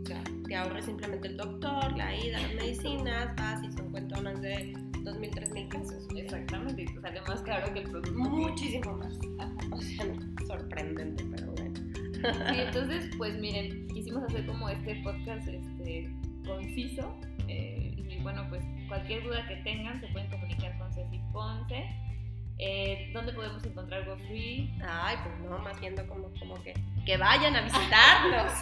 O 0.01 0.05
sea, 0.05 0.23
te 0.47 0.55
ahorres 0.55 0.85
simplemente 0.85 1.27
el 1.27 1.37
doctor, 1.37 1.97
la 1.97 2.15
ida, 2.15 2.39
las 2.39 2.55
medicinas, 2.55 3.35
vas 3.35 3.61
y 3.63 3.71
son 3.71 3.91
cuentonas 3.91 4.41
de 4.41 4.73
dos 5.03 5.19
mil, 5.19 5.31
tres 5.31 5.51
mil 5.51 5.67
pesos. 5.67 6.07
Exactamente. 6.15 6.83
Y 6.83 6.85
te 6.85 7.01
sale 7.01 7.21
más 7.27 7.41
caro 7.41 7.73
que 7.73 7.79
el 7.79 7.89
producto. 7.89 8.13
Muchísimo 8.13 8.93
más. 8.97 9.19
O 9.71 9.81
sea, 9.81 10.05
sorprendente, 10.47 11.25
pero 11.35 11.51
bueno. 11.51 11.73
Sí, 12.53 12.59
entonces, 12.65 13.09
pues 13.17 13.37
miren, 13.37 13.87
quisimos 13.89 14.23
hacer 14.23 14.45
como 14.45 14.69
este 14.69 14.95
podcast 15.03 15.47
este, 15.47 16.09
conciso. 16.45 17.19
eh, 17.49 17.93
y 18.09 18.23
bueno, 18.23 18.45
pues 18.49 18.63
cualquier 18.87 19.23
duda 19.23 19.45
que 19.47 19.57
tengan 19.57 19.99
se 19.99 20.07
pueden 20.07 20.16
¿Dónde 23.17 23.33
podemos 23.33 23.63
encontrar 23.65 24.05
GoFree? 24.05 24.71
Ay, 24.87 25.17
pues 25.23 25.39
no, 25.39 25.57
más 25.57 25.79
viendo 25.79 26.05
como, 26.07 26.29
como 26.39 26.61
que, 26.61 26.75
que 27.03 27.17
vayan 27.17 27.55
a 27.55 27.61
visitarnos. 27.61 28.53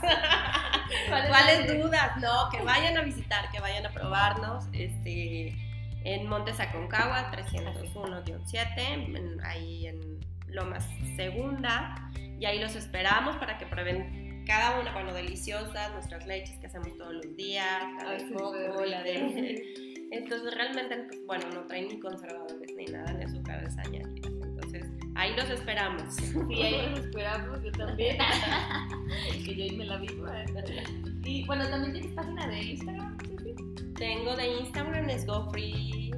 ¿Cuál 1.10 1.24
es 1.24 1.30
¿Cuáles 1.30 1.84
dudas? 1.84 2.16
No, 2.18 2.50
que 2.50 2.62
vayan 2.64 2.98
a 2.98 3.02
visitar, 3.02 3.52
que 3.52 3.60
vayan 3.60 3.86
a 3.86 3.90
probarnos. 3.90 4.66
Este, 4.72 5.54
en 6.06 6.30
Montes 6.30 6.60
Aconcagua, 6.62 7.32
301-7, 7.34 8.78
en- 8.78 9.44
ahí 9.44 9.88
en 9.88 10.20
Lomas 10.48 10.88
Segunda. 11.18 12.10
Y 12.40 12.46
ahí 12.46 12.60
los 12.60 12.76
esperamos 12.76 13.36
para 13.36 13.58
que 13.58 13.66
prueben 13.66 14.44
cada 14.48 14.80
una, 14.80 14.94
bueno, 14.94 15.14
deliciosas, 15.14 15.92
nuestras 15.92 16.26
leches 16.28 16.58
que 16.60 16.68
hacemos 16.68 16.96
todos 16.98 17.14
los 17.14 17.36
días, 17.36 17.84
la 18.02 18.12
de 18.12 18.34
coco, 18.34 18.86
la 18.86 19.04
de... 19.04 19.96
Entonces 20.12 20.54
realmente, 20.54 20.96
pues, 21.08 21.26
bueno, 21.26 21.46
no 21.54 21.62
traen 21.66 21.88
ni 21.88 22.00
conservadores 22.00 22.70
ni 22.78 22.86
nada, 22.86 23.12
ni 23.12 23.24
añadidas. 23.24 23.76
Entonces, 23.76 24.15
ahí 25.16 25.36
los 25.36 25.50
esperamos. 25.50 26.04
Sí, 26.14 26.62
ahí 26.62 26.90
los 26.90 27.00
esperamos, 27.00 27.64
yo 27.64 27.72
también. 27.72 28.18
que 29.46 29.56
yo 29.56 29.64
ahí 29.64 29.76
me 29.76 29.86
la 29.86 29.98
vivo. 29.98 30.28
¿eh? 30.28 30.46
Y 31.24 31.44
bueno, 31.46 31.68
también 31.70 31.94
tienes 31.94 32.12
página 32.12 32.48
de 32.48 32.62
Instagram, 32.64 33.18
Ceci? 33.28 33.56
Tengo 33.96 34.36
de 34.36 34.60
Instagram 34.60 35.10
es 35.10 35.26
gofree.slp 35.26 36.16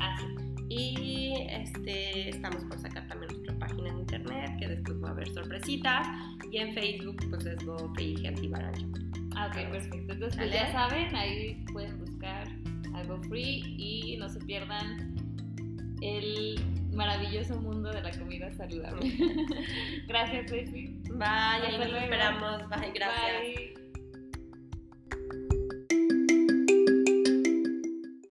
Ah, 0.00 0.18
sí. 0.18 0.26
y 0.68 1.34
este, 1.48 2.28
estamos 2.30 2.64
por 2.64 2.78
sacar 2.78 3.06
también 3.08 3.32
nuestra 3.32 3.58
página 3.58 3.88
en 3.90 3.98
internet 4.00 4.56
que 4.58 4.68
después 4.68 5.02
va 5.02 5.08
a 5.08 5.12
haber 5.12 5.28
sorpresitas 5.32 6.06
y 6.50 6.58
en 6.58 6.74
Facebook 6.74 7.16
pues 7.30 7.46
es 7.46 7.64
gofree 7.64 8.14
Healthy 8.22 8.48
Barancha. 8.48 8.86
Ah, 9.36 9.48
ok, 9.48 9.70
perfecto. 9.70 10.12
Entonces, 10.12 10.36
pues 10.36 10.52
ya 10.52 10.72
saben, 10.72 11.14
ahí 11.14 11.62
pueden 11.72 11.98
buscar 11.98 12.48
algo 12.94 13.20
free 13.24 13.62
y 13.76 14.16
no 14.16 14.28
se 14.28 14.40
pierdan 14.40 15.14
el 16.00 16.58
maravilloso 16.96 17.60
mundo 17.60 17.90
de 17.92 18.02
la 18.02 18.10
comida 18.10 18.50
saludable. 18.56 19.12
Gracias, 20.08 20.50
Ceci. 20.50 20.98
Bye, 21.10 21.26
ahí 21.28 21.78
nos 21.78 22.02
esperamos. 22.02 22.68
Bye, 22.68 22.92
gracias. 22.92 23.42
Bye. 23.42 23.85